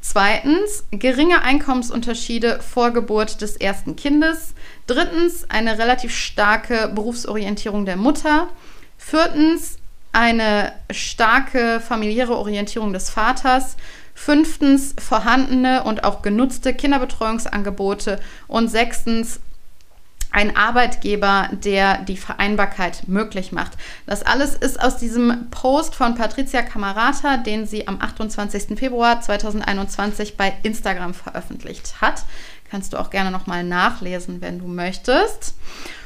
Zweitens, 0.00 0.84
geringe 0.90 1.42
Einkommensunterschiede 1.42 2.60
vor 2.60 2.90
Geburt 2.90 3.42
des 3.42 3.56
ersten 3.56 3.96
Kindes. 3.96 4.54
Drittens, 4.86 5.48
eine 5.50 5.78
relativ 5.78 6.14
starke 6.14 6.90
Berufsorientierung 6.94 7.84
der 7.84 7.96
Mutter. 7.96 8.48
Viertens, 8.96 9.76
eine 10.12 10.72
starke 10.90 11.80
familiäre 11.80 12.36
Orientierung 12.36 12.92
des 12.92 13.10
Vaters. 13.10 13.76
Fünftens, 14.14 14.94
vorhandene 14.98 15.84
und 15.84 16.04
auch 16.04 16.22
genutzte 16.22 16.74
Kinderbetreuungsangebote. 16.74 18.20
Und 18.48 18.68
sechstens, 18.68 19.40
ein 20.30 20.56
Arbeitgeber, 20.56 21.48
der 21.52 21.98
die 21.98 22.16
Vereinbarkeit 22.16 23.08
möglich 23.08 23.52
macht. 23.52 23.72
Das 24.06 24.22
alles 24.22 24.54
ist 24.54 24.80
aus 24.80 24.96
diesem 24.96 25.50
Post 25.50 25.94
von 25.94 26.14
Patricia 26.14 26.62
Camarata, 26.62 27.36
den 27.36 27.66
sie 27.66 27.88
am 27.88 28.00
28. 28.00 28.78
Februar 28.78 29.20
2021 29.20 30.36
bei 30.36 30.54
Instagram 30.62 31.14
veröffentlicht 31.14 32.00
hat. 32.00 32.24
Kannst 32.70 32.92
du 32.92 32.98
auch 32.98 33.10
gerne 33.10 33.30
nochmal 33.30 33.64
nachlesen, 33.64 34.40
wenn 34.40 34.60
du 34.60 34.66
möchtest. 34.66 35.54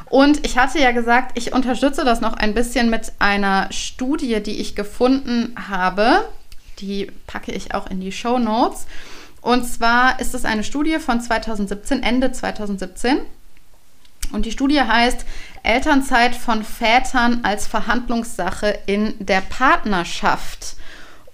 Und 0.06 0.46
ich 0.46 0.56
hatte 0.56 0.78
ja 0.78 0.92
gesagt, 0.92 1.36
ich 1.36 1.52
unterstütze 1.52 2.04
das 2.04 2.20
noch 2.20 2.34
ein 2.34 2.54
bisschen 2.54 2.88
mit 2.88 3.12
einer 3.18 3.68
Studie, 3.72 4.42
die 4.42 4.60
ich 4.60 4.74
gefunden 4.74 5.54
habe. 5.68 6.28
Die 6.78 7.10
packe 7.26 7.52
ich 7.52 7.74
auch 7.74 7.90
in 7.90 8.00
die 8.00 8.12
Show 8.12 8.38
Notes. 8.38 8.86
Und 9.40 9.64
zwar 9.66 10.20
ist 10.20 10.34
es 10.34 10.46
eine 10.46 10.64
Studie 10.64 10.98
von 10.98 11.20
2017, 11.20 12.02
Ende 12.02 12.32
2017. 12.32 13.18
Und 14.32 14.46
die 14.46 14.52
Studie 14.52 14.80
heißt 14.80 15.24
Elternzeit 15.62 16.34
von 16.34 16.64
Vätern 16.64 17.40
als 17.42 17.66
Verhandlungssache 17.66 18.78
in 18.86 19.14
der 19.18 19.40
Partnerschaft. 19.40 20.76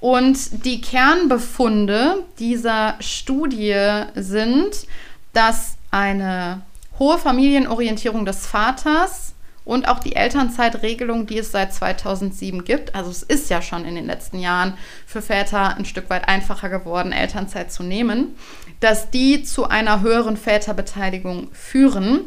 Und 0.00 0.64
die 0.64 0.80
Kernbefunde 0.80 2.24
dieser 2.38 2.96
Studie 3.00 4.04
sind, 4.14 4.86
dass 5.32 5.76
eine 5.90 6.62
hohe 6.98 7.18
Familienorientierung 7.18 8.24
des 8.24 8.46
Vaters 8.46 9.34
und 9.64 9.88
auch 9.88 9.98
die 10.00 10.16
Elternzeitregelung, 10.16 11.26
die 11.26 11.38
es 11.38 11.52
seit 11.52 11.74
2007 11.74 12.64
gibt, 12.64 12.94
also 12.94 13.10
es 13.10 13.22
ist 13.22 13.50
ja 13.50 13.60
schon 13.62 13.84
in 13.84 13.94
den 13.94 14.06
letzten 14.06 14.38
Jahren 14.38 14.74
für 15.06 15.22
Väter 15.22 15.76
ein 15.76 15.84
Stück 15.84 16.08
weit 16.08 16.28
einfacher 16.28 16.68
geworden, 16.68 17.12
Elternzeit 17.12 17.70
zu 17.70 17.82
nehmen, 17.82 18.36
dass 18.80 19.10
die 19.10 19.42
zu 19.42 19.68
einer 19.68 20.00
höheren 20.00 20.36
Väterbeteiligung 20.36 21.48
führen. 21.52 22.22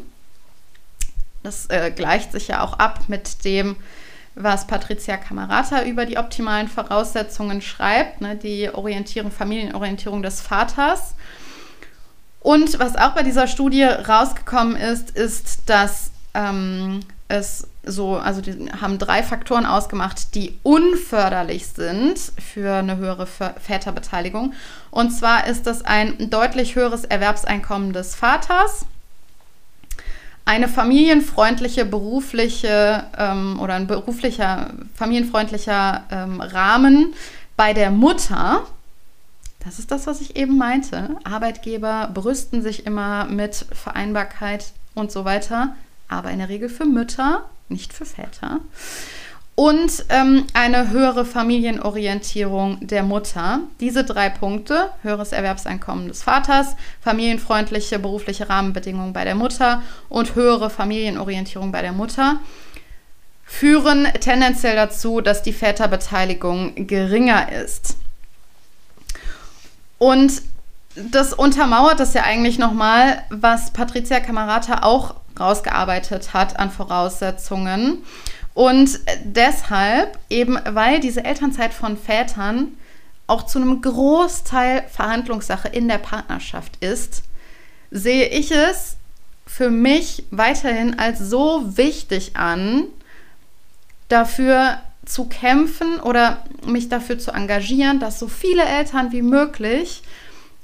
Das 1.44 1.66
äh, 1.66 1.92
gleicht 1.94 2.32
sich 2.32 2.48
ja 2.48 2.62
auch 2.62 2.78
ab 2.78 3.00
mit 3.08 3.44
dem, 3.44 3.76
was 4.34 4.66
Patricia 4.66 5.16
Camarata 5.16 5.84
über 5.84 6.06
die 6.06 6.16
optimalen 6.16 6.68
Voraussetzungen 6.68 7.62
schreibt, 7.62 8.20
ne, 8.20 8.34
die 8.34 8.70
Orientierung, 8.72 9.30
Familienorientierung 9.30 10.22
des 10.22 10.40
Vaters. 10.40 11.14
Und 12.40 12.78
was 12.78 12.96
auch 12.96 13.10
bei 13.10 13.22
dieser 13.22 13.46
Studie 13.46 13.84
rausgekommen 13.84 14.76
ist, 14.76 15.10
ist, 15.10 15.68
dass 15.68 16.10
ähm, 16.32 17.00
es 17.28 17.68
so, 17.84 18.16
also 18.16 18.40
die 18.40 18.70
haben 18.80 18.98
drei 18.98 19.22
Faktoren 19.22 19.66
ausgemacht, 19.66 20.34
die 20.34 20.58
unförderlich 20.62 21.66
sind 21.66 22.18
für 22.38 22.76
eine 22.76 22.96
höhere 22.96 23.26
Väterbeteiligung. 23.26 24.54
Und 24.90 25.10
zwar 25.10 25.46
ist 25.46 25.66
das 25.66 25.82
ein 25.82 26.30
deutlich 26.30 26.74
höheres 26.74 27.04
Erwerbseinkommen 27.04 27.92
des 27.92 28.14
Vaters, 28.14 28.86
eine 30.44 30.68
familienfreundliche 30.68 31.84
berufliche 31.84 33.04
ähm, 33.16 33.58
oder 33.60 33.74
ein 33.74 33.86
beruflicher, 33.86 34.70
familienfreundlicher 34.94 36.04
ähm, 36.10 36.40
Rahmen 36.40 37.14
bei 37.56 37.72
der 37.72 37.90
Mutter. 37.90 38.66
Das 39.60 39.78
ist 39.78 39.90
das, 39.90 40.06
was 40.06 40.20
ich 40.20 40.36
eben 40.36 40.58
meinte. 40.58 41.16
Arbeitgeber 41.24 42.10
brüsten 42.12 42.62
sich 42.62 42.84
immer 42.84 43.24
mit 43.24 43.54
Vereinbarkeit 43.72 44.72
und 44.94 45.10
so 45.10 45.24
weiter, 45.24 45.74
aber 46.08 46.30
in 46.30 46.38
der 46.38 46.50
Regel 46.50 46.68
für 46.68 46.84
Mütter, 46.84 47.48
nicht 47.68 47.94
für 47.94 48.04
Väter 48.04 48.60
und 49.56 50.06
ähm, 50.08 50.46
eine 50.52 50.90
höhere 50.90 51.24
Familienorientierung 51.24 52.86
der 52.86 53.04
Mutter. 53.04 53.60
Diese 53.78 54.04
drei 54.04 54.28
Punkte, 54.28 54.90
höheres 55.02 55.32
Erwerbseinkommen 55.32 56.08
des 56.08 56.22
Vaters, 56.24 56.74
familienfreundliche 57.00 57.98
berufliche 57.98 58.48
Rahmenbedingungen 58.48 59.12
bei 59.12 59.24
der 59.24 59.36
Mutter 59.36 59.82
und 60.08 60.34
höhere 60.34 60.70
Familienorientierung 60.70 61.70
bei 61.70 61.82
der 61.82 61.92
Mutter, 61.92 62.40
führen 63.44 64.08
tendenziell 64.20 64.74
dazu, 64.74 65.20
dass 65.20 65.42
die 65.42 65.52
Väterbeteiligung 65.52 66.86
geringer 66.88 67.52
ist. 67.52 67.96
Und 69.98 70.42
das 70.96 71.32
untermauert 71.32 72.00
das 72.00 72.14
ja 72.14 72.22
eigentlich 72.22 72.58
nochmal, 72.58 73.22
was 73.30 73.72
Patricia 73.72 74.20
Camarata 74.20 74.82
auch 74.82 75.14
rausgearbeitet 75.38 76.34
hat 76.34 76.58
an 76.58 76.70
Voraussetzungen. 76.70 78.04
Und 78.54 79.00
deshalb, 79.24 80.18
eben 80.30 80.58
weil 80.64 81.00
diese 81.00 81.24
Elternzeit 81.24 81.74
von 81.74 81.96
Vätern 81.96 82.68
auch 83.26 83.46
zu 83.46 83.58
einem 83.58 83.82
Großteil 83.82 84.84
Verhandlungssache 84.88 85.68
in 85.68 85.88
der 85.88 85.98
Partnerschaft 85.98 86.76
ist, 86.82 87.24
sehe 87.90 88.28
ich 88.28 88.52
es 88.52 88.96
für 89.46 89.70
mich 89.70 90.24
weiterhin 90.30 90.98
als 90.98 91.18
so 91.18 91.76
wichtig 91.76 92.36
an, 92.36 92.84
dafür 94.08 94.78
zu 95.04 95.26
kämpfen 95.26 96.00
oder 96.00 96.44
mich 96.64 96.88
dafür 96.88 97.18
zu 97.18 97.32
engagieren, 97.32 98.00
dass 98.00 98.18
so 98.18 98.28
viele 98.28 98.64
Eltern 98.64 99.12
wie 99.12 99.22
möglich 99.22 100.02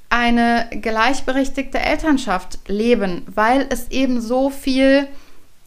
eine 0.08 0.68
gleichberechtigte 0.70 1.78
Elternschaft 1.78 2.58
leben, 2.66 3.22
weil 3.32 3.66
es 3.70 3.90
eben 3.90 4.20
so 4.20 4.50
viel 4.50 5.06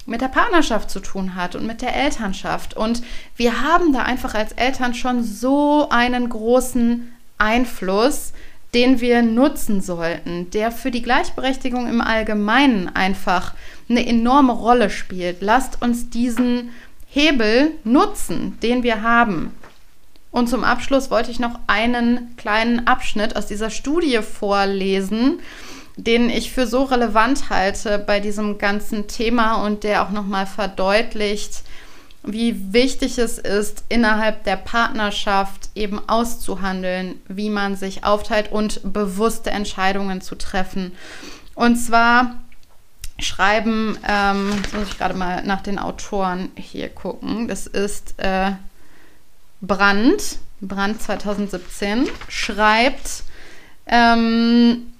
mit 0.06 0.22
der 0.22 0.28
Partnerschaft 0.28 0.90
zu 0.90 1.00
tun 1.00 1.36
hat 1.36 1.56
und 1.56 1.66
mit 1.66 1.82
der 1.82 1.96
Elternschaft. 1.96 2.76
Und 2.76 3.04
wir 3.36 3.62
haben 3.62 3.94
da 3.94 4.04
einfach 4.04 4.34
als 4.34 4.52
Eltern 4.54 4.94
schon 4.94 5.24
so 5.24 5.88
einen 5.90 6.30
großen 6.30 7.14
Einfluss, 7.38 8.34
den 8.74 9.02
wir 9.02 9.22
nutzen 9.22 9.82
sollten, 9.82 10.50
der 10.52 10.72
für 10.72 10.92
die 10.92 11.04
Gleichberechtigung 11.04 11.88
im 11.88 12.02
Allgemeinen 12.02 12.90
einfach 12.96 13.54
eine 13.90 14.06
enorme 14.06 14.54
Rolle 14.54 14.90
spielt. 14.90 15.42
Lasst 15.42 15.82
uns 15.82 16.10
diesen 16.10 16.72
Hebel 17.08 17.72
nutzen, 17.84 18.58
den 18.62 18.82
wir 18.82 19.04
haben. 19.04 19.52
Und 20.32 20.50
zum 20.50 20.64
Abschluss 20.64 21.12
wollte 21.12 21.30
ich 21.30 21.40
noch 21.40 21.60
einen 21.68 22.36
kleinen 22.38 22.88
Abschnitt 22.88 23.36
aus 23.36 23.46
dieser 23.46 23.70
Studie 23.70 24.20
vorlesen, 24.24 25.40
den 25.96 26.30
ich 26.30 26.52
für 26.52 26.68
so 26.68 26.84
relevant 26.84 27.50
halte 27.50 28.00
bei 28.00 28.20
diesem 28.20 28.58
ganzen 28.58 29.08
Thema 29.08 29.64
und 29.64 29.84
der 29.84 30.04
auch 30.04 30.10
nochmal 30.10 30.48
verdeutlicht, 30.48 31.64
wie 32.24 32.74
wichtig 32.74 33.18
es 33.18 33.38
ist, 33.38 33.84
innerhalb 33.90 34.44
der 34.46 34.56
Partnerschaft 34.56 35.70
eben 35.76 36.00
auszuhandeln, 36.08 37.22
wie 37.28 37.50
man 37.50 37.76
sich 37.76 38.06
aufteilt 38.06 38.52
und 38.52 38.82
bewusste 38.94 39.52
Entscheidungen 39.52 40.22
zu 40.22 40.36
treffen. 40.36 40.94
Und 41.54 41.76
zwar 41.76 42.36
schreiben, 43.20 43.98
ähm, 44.08 44.52
jetzt 44.56 44.74
muss 44.74 44.88
ich 44.88 44.98
gerade 44.98 45.14
mal 45.14 45.44
nach 45.44 45.62
den 45.62 45.78
Autoren 45.78 46.50
hier 46.56 46.90
gucken, 46.90 47.48
das 47.48 47.68
ist 47.68 48.16
äh, 48.18 48.54
Brand, 49.62 50.40
Brand 50.62 51.02
2017, 51.02 52.10
schreibt, 52.30 53.24
ähm, 53.86 54.93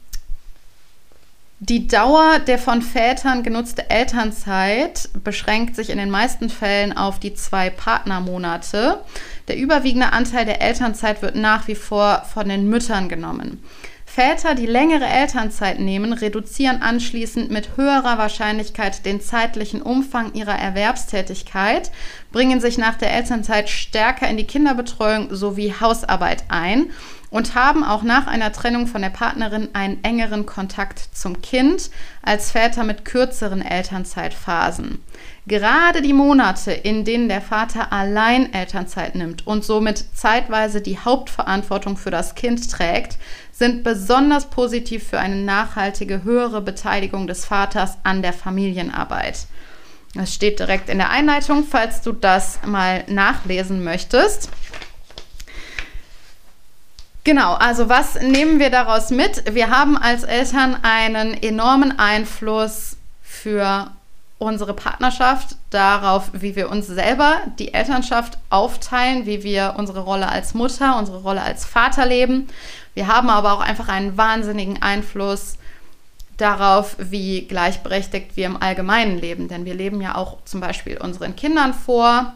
die 1.70 1.88
Dauer 1.88 2.40
der 2.40 2.60
von 2.60 2.82
Vätern 2.82 3.42
genutzte 3.42 3.90
Elternzeit 3.90 5.08
beschränkt 5.24 5.78
sich 5.78 5.90
in 5.90 5.98
den 5.98 6.10
meisten 6.10 6.50
Fällen 6.50 6.92
auf 6.92 7.20
die 7.20 7.36
zwei 7.36 7.70
Partnermonate. 7.70 9.00
Der 9.48 9.58
überwiegende 9.58 10.12
Anteil 10.12 10.44
der 10.44 10.62
Elternzeit 10.62 11.22
wird 11.22 11.36
nach 11.36 11.70
wie 11.70 11.76
vor 11.76 12.26
von 12.34 12.50
den 12.50 12.70
Müttern 12.70 13.08
genommen. 13.08 13.64
Väter, 14.06 14.56
die 14.56 14.66
längere 14.66 15.06
Elternzeit 15.06 15.80
nehmen, 15.80 16.12
reduzieren 16.12 16.82
anschließend 16.82 17.50
mit 17.50 17.78
höherer 17.78 18.18
Wahrscheinlichkeit 18.18 19.06
den 19.06 19.22
zeitlichen 19.22 19.82
Umfang 19.82 20.34
ihrer 20.34 20.60
Erwerbstätigkeit, 20.60 21.92
bringen 22.34 22.60
sich 22.60 22.78
nach 22.78 22.96
der 22.96 23.14
Elternzeit 23.14 23.70
stärker 23.70 24.28
in 24.28 24.36
die 24.36 24.44
Kinderbetreuung 24.44 25.34
sowie 25.34 25.74
Hausarbeit 25.80 26.44
ein 26.50 26.92
und 27.34 27.56
haben 27.56 27.84
auch 27.84 28.04
nach 28.04 28.28
einer 28.28 28.52
Trennung 28.52 28.86
von 28.86 29.02
der 29.02 29.10
Partnerin 29.10 29.70
einen 29.74 30.04
engeren 30.04 30.46
Kontakt 30.46 31.00
zum 31.14 31.42
Kind 31.42 31.90
als 32.22 32.52
Väter 32.52 32.84
mit 32.84 33.06
kürzeren 33.06 33.64
Elternzeitphasen. 33.64 35.04
Gerade 35.48 36.04
die 36.04 36.14
Monate, 36.14 36.72
in 36.72 37.06
denen 37.06 37.30
der 37.30 37.42
Vater 37.42 37.92
allein 37.92 38.54
Elternzeit 38.54 39.16
nimmt 39.16 39.48
und 39.48 39.66
somit 39.66 40.06
zeitweise 40.16 40.80
die 40.80 41.00
Hauptverantwortung 41.00 41.98
für 41.98 42.12
das 42.12 42.36
Kind 42.36 42.72
trägt, 42.72 43.18
sind 43.52 43.84
besonders 43.84 44.52
positiv 44.52 45.08
für 45.08 45.20
eine 45.20 45.38
nachhaltige 45.38 46.24
höhere 46.24 46.62
Beteiligung 46.62 47.26
des 47.26 47.46
Vaters 47.46 47.98
an 48.04 48.22
der 48.22 48.34
Familienarbeit. 48.34 49.48
Das 50.14 50.32
steht 50.32 50.60
direkt 50.60 50.88
in 50.88 51.00
der 51.00 51.10
Einleitung, 51.10 51.64
falls 51.64 52.04
du 52.04 52.12
das 52.12 52.60
mal 52.64 53.04
nachlesen 53.08 53.84
möchtest. 53.84 54.50
Genau, 57.24 57.54
also 57.54 57.88
was 57.88 58.16
nehmen 58.16 58.60
wir 58.60 58.70
daraus 58.70 59.10
mit? 59.10 59.54
Wir 59.54 59.70
haben 59.70 59.98
als 59.98 60.24
Eltern 60.24 60.78
einen 60.82 61.34
enormen 61.42 61.98
Einfluss 61.98 62.98
für 63.22 63.92
unsere 64.40 64.74
Partnerschaft, 64.74 65.56
darauf, 65.70 66.32
wie 66.34 66.58
wir 66.58 66.70
uns 66.70 66.88
selber 66.88 67.38
die 67.60 67.74
Elternschaft 67.74 68.38
aufteilen, 68.50 69.26
wie 69.26 69.44
wir 69.44 69.76
unsere 69.78 70.02
Rolle 70.02 70.28
als 70.28 70.54
Mutter, 70.54 70.98
unsere 70.98 71.22
Rolle 71.22 71.42
als 71.42 71.64
Vater 71.64 72.06
leben. 72.06 72.50
Wir 72.94 73.08
haben 73.08 73.30
aber 73.30 73.54
auch 73.54 73.62
einfach 73.62 73.88
einen 73.88 74.18
wahnsinnigen 74.18 74.82
Einfluss 74.82 75.58
darauf, 76.36 76.98
wie 77.00 77.48
gleichberechtigt 77.48 78.36
wir 78.36 78.48
im 78.48 78.62
Allgemeinen 78.62 79.18
leben. 79.18 79.48
Denn 79.48 79.64
wir 79.64 79.76
leben 79.76 80.02
ja 80.02 80.16
auch 80.16 80.38
zum 80.44 80.60
Beispiel 80.60 80.98
unseren 80.98 81.38
Kindern 81.38 81.74
vor, 81.74 82.34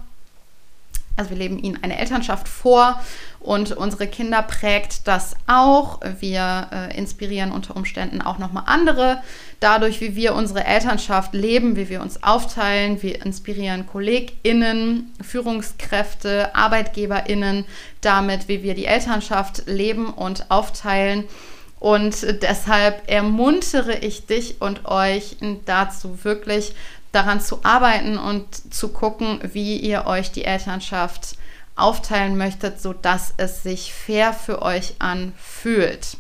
also 1.18 1.32
wir 1.32 1.38
leben 1.38 1.60
ihnen 1.60 1.84
eine 1.84 1.98
Elternschaft 1.98 2.48
vor 2.48 3.02
und 3.40 3.72
unsere 3.72 4.08
Kinder 4.08 4.42
prägt 4.42 5.08
das 5.08 5.36
auch. 5.48 6.00
Wir 6.20 6.68
äh, 6.72 6.98
inspirieren 6.98 7.52
unter 7.52 7.76
Umständen 7.76 8.22
auch 8.22 8.38
nochmal 8.38 8.64
andere 8.68 9.22
dadurch, 9.60 10.00
wie 10.02 10.16
wir 10.16 10.36
unsere 10.36 10.64
Elternschaft 10.64 11.34
leben, 11.34 11.76
wie 11.76 11.90
wir 11.90 12.02
uns 12.02 12.24
aufteilen. 12.24 13.02
Wir 13.02 13.26
inspirieren 13.26 13.88
KollegInnen, 13.88 15.12
Führungskräfte, 15.22 16.56
ArbeitgeberInnen 16.56 17.66
damit, 18.02 18.48
wie 18.48 18.64
wir 18.64 18.76
die 18.76 18.86
Elternschaft 18.86 19.64
leben 19.66 20.14
und 20.14 20.52
aufteilen. 20.52 21.24
Und 21.80 22.42
deshalb 22.42 23.10
ermuntere 23.10 23.98
ich 24.00 24.26
dich 24.26 24.62
und 24.62 24.86
euch 24.86 25.38
dazu 25.66 26.24
wirklich 26.24 26.74
daran 27.18 27.42
zu 27.42 27.60
arbeiten 27.64 28.20
und 28.20 28.74
zu 28.74 28.90
gucken, 28.90 29.40
wie 29.42 29.78
ihr 29.78 30.06
euch 30.06 30.32
die 30.32 30.46
Elternschaft 30.46 31.36
aufteilen 31.76 32.38
möchtet, 32.38 32.80
sodass 32.80 33.34
es 33.38 33.64
sich 33.64 33.92
fair 33.92 34.34
für 34.34 34.62
euch 34.62 34.96
anfühlt. 35.00 36.18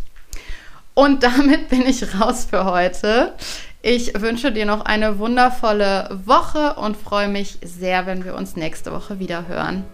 Und 0.96 1.22
damit 1.24 1.70
bin 1.70 1.84
ich 1.86 2.20
raus 2.20 2.48
für 2.50 2.66
heute. 2.66 3.34
Ich 3.84 4.20
wünsche 4.20 4.52
dir 4.52 4.66
noch 4.66 4.86
eine 4.86 5.20
wundervolle 5.20 6.20
Woche 6.26 6.74
und 6.74 6.98
freue 6.98 7.28
mich 7.28 7.60
sehr, 7.64 8.08
wenn 8.08 8.26
wir 8.26 8.36
uns 8.36 8.56
nächste 8.56 8.92
Woche 8.92 9.20
wieder 9.20 9.48
hören. 9.48 9.86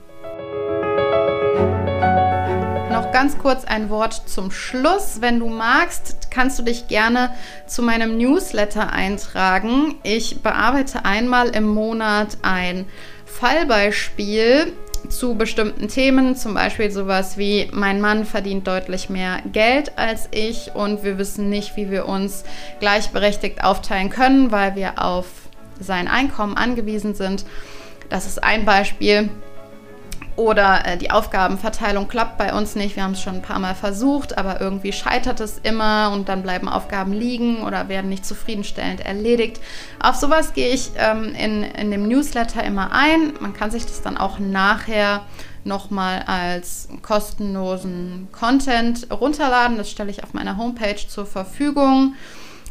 Ganz 3.23 3.37
kurz 3.37 3.63
ein 3.63 3.89
Wort 3.89 4.23
zum 4.25 4.51
Schluss. 4.51 5.21
Wenn 5.21 5.39
du 5.39 5.47
magst, 5.47 6.27
kannst 6.29 6.59
du 6.59 6.63
dich 6.63 6.89
gerne 6.89 7.33
zu 7.67 7.81
meinem 7.81 8.17
Newsletter 8.17 8.91
eintragen. 8.91 9.95
Ich 10.03 10.41
bearbeite 10.41 11.05
einmal 11.05 11.47
im 11.55 11.63
Monat 11.63 12.37
ein 12.41 12.85
Fallbeispiel 13.25 14.73
zu 15.07 15.35
bestimmten 15.35 15.87
Themen, 15.87 16.35
zum 16.35 16.53
Beispiel 16.53 16.91
sowas 16.91 17.37
wie 17.37 17.69
mein 17.71 18.01
Mann 18.01 18.25
verdient 18.25 18.67
deutlich 18.67 19.09
mehr 19.09 19.41
Geld 19.53 19.97
als 19.97 20.27
ich 20.31 20.75
und 20.75 21.05
wir 21.05 21.17
wissen 21.17 21.49
nicht, 21.49 21.77
wie 21.77 21.89
wir 21.89 22.09
uns 22.09 22.43
gleichberechtigt 22.81 23.63
aufteilen 23.63 24.09
können, 24.09 24.51
weil 24.51 24.75
wir 24.75 25.01
auf 25.01 25.27
sein 25.79 26.09
Einkommen 26.09 26.57
angewiesen 26.57 27.15
sind. 27.15 27.45
Das 28.09 28.25
ist 28.25 28.43
ein 28.43 28.65
Beispiel. 28.65 29.29
Oder 30.35 30.85
äh, 30.85 30.97
die 30.97 31.11
Aufgabenverteilung 31.11 32.07
klappt 32.07 32.37
bei 32.37 32.53
uns 32.53 32.75
nicht. 32.75 32.95
Wir 32.95 33.03
haben 33.03 33.11
es 33.11 33.21
schon 33.21 33.35
ein 33.35 33.41
paar 33.41 33.59
Mal 33.59 33.75
versucht, 33.75 34.37
aber 34.37 34.59
irgendwie 34.61 34.91
scheitert 34.91 35.39
es 35.39 35.59
immer 35.59 36.11
und 36.11 36.27
dann 36.27 36.41
bleiben 36.41 36.67
Aufgaben 36.67 37.13
liegen 37.13 37.61
oder 37.61 37.87
werden 37.87 38.09
nicht 38.09 38.25
zufriedenstellend 38.25 39.05
erledigt. 39.05 39.61
Auf 40.01 40.15
sowas 40.15 40.53
gehe 40.53 40.73
ich 40.73 40.91
ähm, 40.97 41.35
in, 41.35 41.63
in 41.63 41.91
dem 41.91 42.07
Newsletter 42.07 42.63
immer 42.63 42.91
ein. 42.91 43.33
Man 43.39 43.53
kann 43.53 43.69
sich 43.69 43.85
das 43.85 44.01
dann 44.01 44.17
auch 44.17 44.39
nachher 44.39 45.21
nochmal 45.65 46.23
als 46.25 46.89
kostenlosen 47.03 48.27
Content 48.31 49.07
runterladen. 49.11 49.77
Das 49.77 49.91
stelle 49.91 50.09
ich 50.09 50.23
auf 50.23 50.33
meiner 50.33 50.57
Homepage 50.57 51.07
zur 51.07 51.27
Verfügung. 51.27 52.15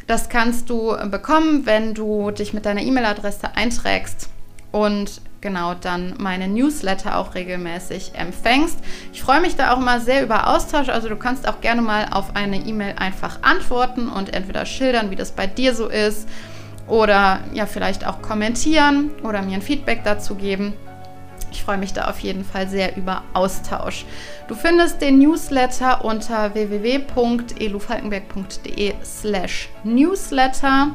Das 0.09 0.29
kannst 0.29 0.69
du 0.69 0.97
bekommen, 1.11 1.65
wenn 1.65 1.95
du 1.95 2.33
dich 2.33 2.53
mit 2.53 2.67
deiner 2.67 2.83
E-Mail-Adresse 2.83 3.55
einträgst 3.55 4.29
und 4.73 5.21
genau 5.43 5.75
dann 5.75 6.15
meine 6.19 6.49
Newsletter 6.49 7.19
auch 7.19 7.35
regelmäßig 7.35 8.13
empfängst. 8.15 8.79
Ich 9.13 9.23
freue 9.23 9.43
mich 9.43 9.57
da 9.57 9.75
auch 9.75 9.79
immer 9.79 10.01
sehr 10.01 10.23
über 10.23 10.49
Austausch. 10.49 10.89
Also 10.89 11.11
du 11.11 11.17
kannst 11.17 11.47
auch 11.47 11.61
gerne 11.61 11.83
mal 11.83 12.07
auf 12.11 12.35
eine 12.35 12.57
E-Mail 12.57 12.95
einfach 12.97 13.43
antworten 13.43 14.09
und 14.09 14.33
entweder 14.33 14.65
schildern, 14.65 15.11
wie 15.11 15.17
das 15.17 15.33
bei 15.33 15.47
dir 15.47 15.75
so 15.75 15.89
ist 15.89 16.27
oder 16.87 17.41
ja 17.53 17.67
vielleicht 17.67 18.07
auch 18.07 18.23
kommentieren 18.23 19.11
oder 19.23 19.43
mir 19.43 19.57
ein 19.57 19.63
Feedback 19.63 20.05
dazu 20.05 20.37
geben. 20.37 20.73
Ich 21.51 21.65
freue 21.65 21.77
mich 21.77 21.93
da 21.93 22.09
auf 22.09 22.21
jeden 22.21 22.45
Fall 22.45 22.69
sehr 22.69 22.97
über 22.97 23.25
Austausch. 23.35 24.07
Du 24.49 24.55
findest 24.55 25.03
den 25.03 25.19
Newsletter 25.19 26.03
unter 26.05 26.55
www.elufalkenberg.de 26.55 28.95
slash 29.05 29.69
newsletter. 29.85 30.93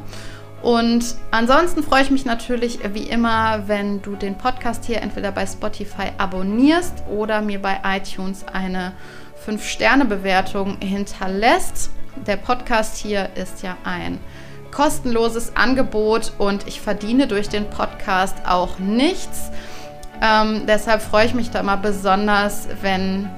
Und 0.62 1.15
ansonsten 1.32 1.84
freue 1.84 2.02
ich 2.02 2.12
mich 2.12 2.26
natürlich 2.26 2.80
wie 2.93 3.04
immer, 3.04 3.67
wenn 3.67 4.02
du 4.02 4.15
den 4.15 4.38
Podcast 4.38 4.86
hier 4.86 5.02
entweder 5.02 5.32
bei 5.32 5.46
Spotify 5.46 6.12
abonnierst 6.17 7.04
oder 7.10 7.41
mir 7.41 7.62
bei 7.62 7.80
iTunes 7.84 8.46
eine 8.52 8.93
5-Sterne-Bewertung 9.46 10.78
hinterlässt. 10.82 11.91
Der 12.26 12.38
Podcast 12.38 12.98
hier 12.98 13.30
ist 13.36 13.62
ja 13.62 13.78
ein 13.84 14.20
kostenloses 14.72 15.56
Angebot 15.56 16.34
und 16.38 16.67
ich 16.67 16.82
verdiene 16.82 17.28
durch 17.28 17.50
den 17.50 17.70
Podcast 17.70 18.36
auch 18.48 18.80
nichts. 18.80 19.52
Ähm, 20.22 20.63
deshalb 20.67 21.02
freue 21.02 21.28
ich 21.28 21.36
mich 21.36 21.52
da 21.52 21.60
immer 21.60 21.78
besonders, 21.78 22.67
wenn 22.82 23.30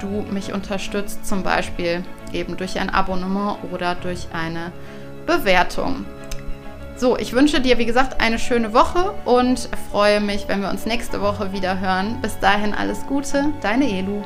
du 0.00 0.24
mich 0.32 0.52
unterstützt, 0.52 1.24
zum 1.26 1.44
Beispiel 1.44 2.04
eben 2.32 2.56
durch 2.56 2.78
ein 2.78 2.90
Abonnement 2.90 3.58
oder 3.72 3.94
durch 3.94 4.28
eine 4.32 4.72
Bewertung. 5.26 6.04
So, 6.94 7.16
ich 7.16 7.32
wünsche 7.32 7.60
dir, 7.60 7.78
wie 7.78 7.86
gesagt, 7.86 8.20
eine 8.20 8.38
schöne 8.38 8.72
Woche 8.74 9.14
und 9.24 9.68
freue 9.90 10.20
mich, 10.20 10.46
wenn 10.46 10.60
wir 10.60 10.70
uns 10.70 10.86
nächste 10.86 11.20
Woche 11.20 11.52
wieder 11.52 11.80
hören. 11.80 12.18
Bis 12.20 12.38
dahin 12.38 12.74
alles 12.74 13.06
Gute, 13.06 13.46
deine 13.60 13.88
Elu. 13.90 14.22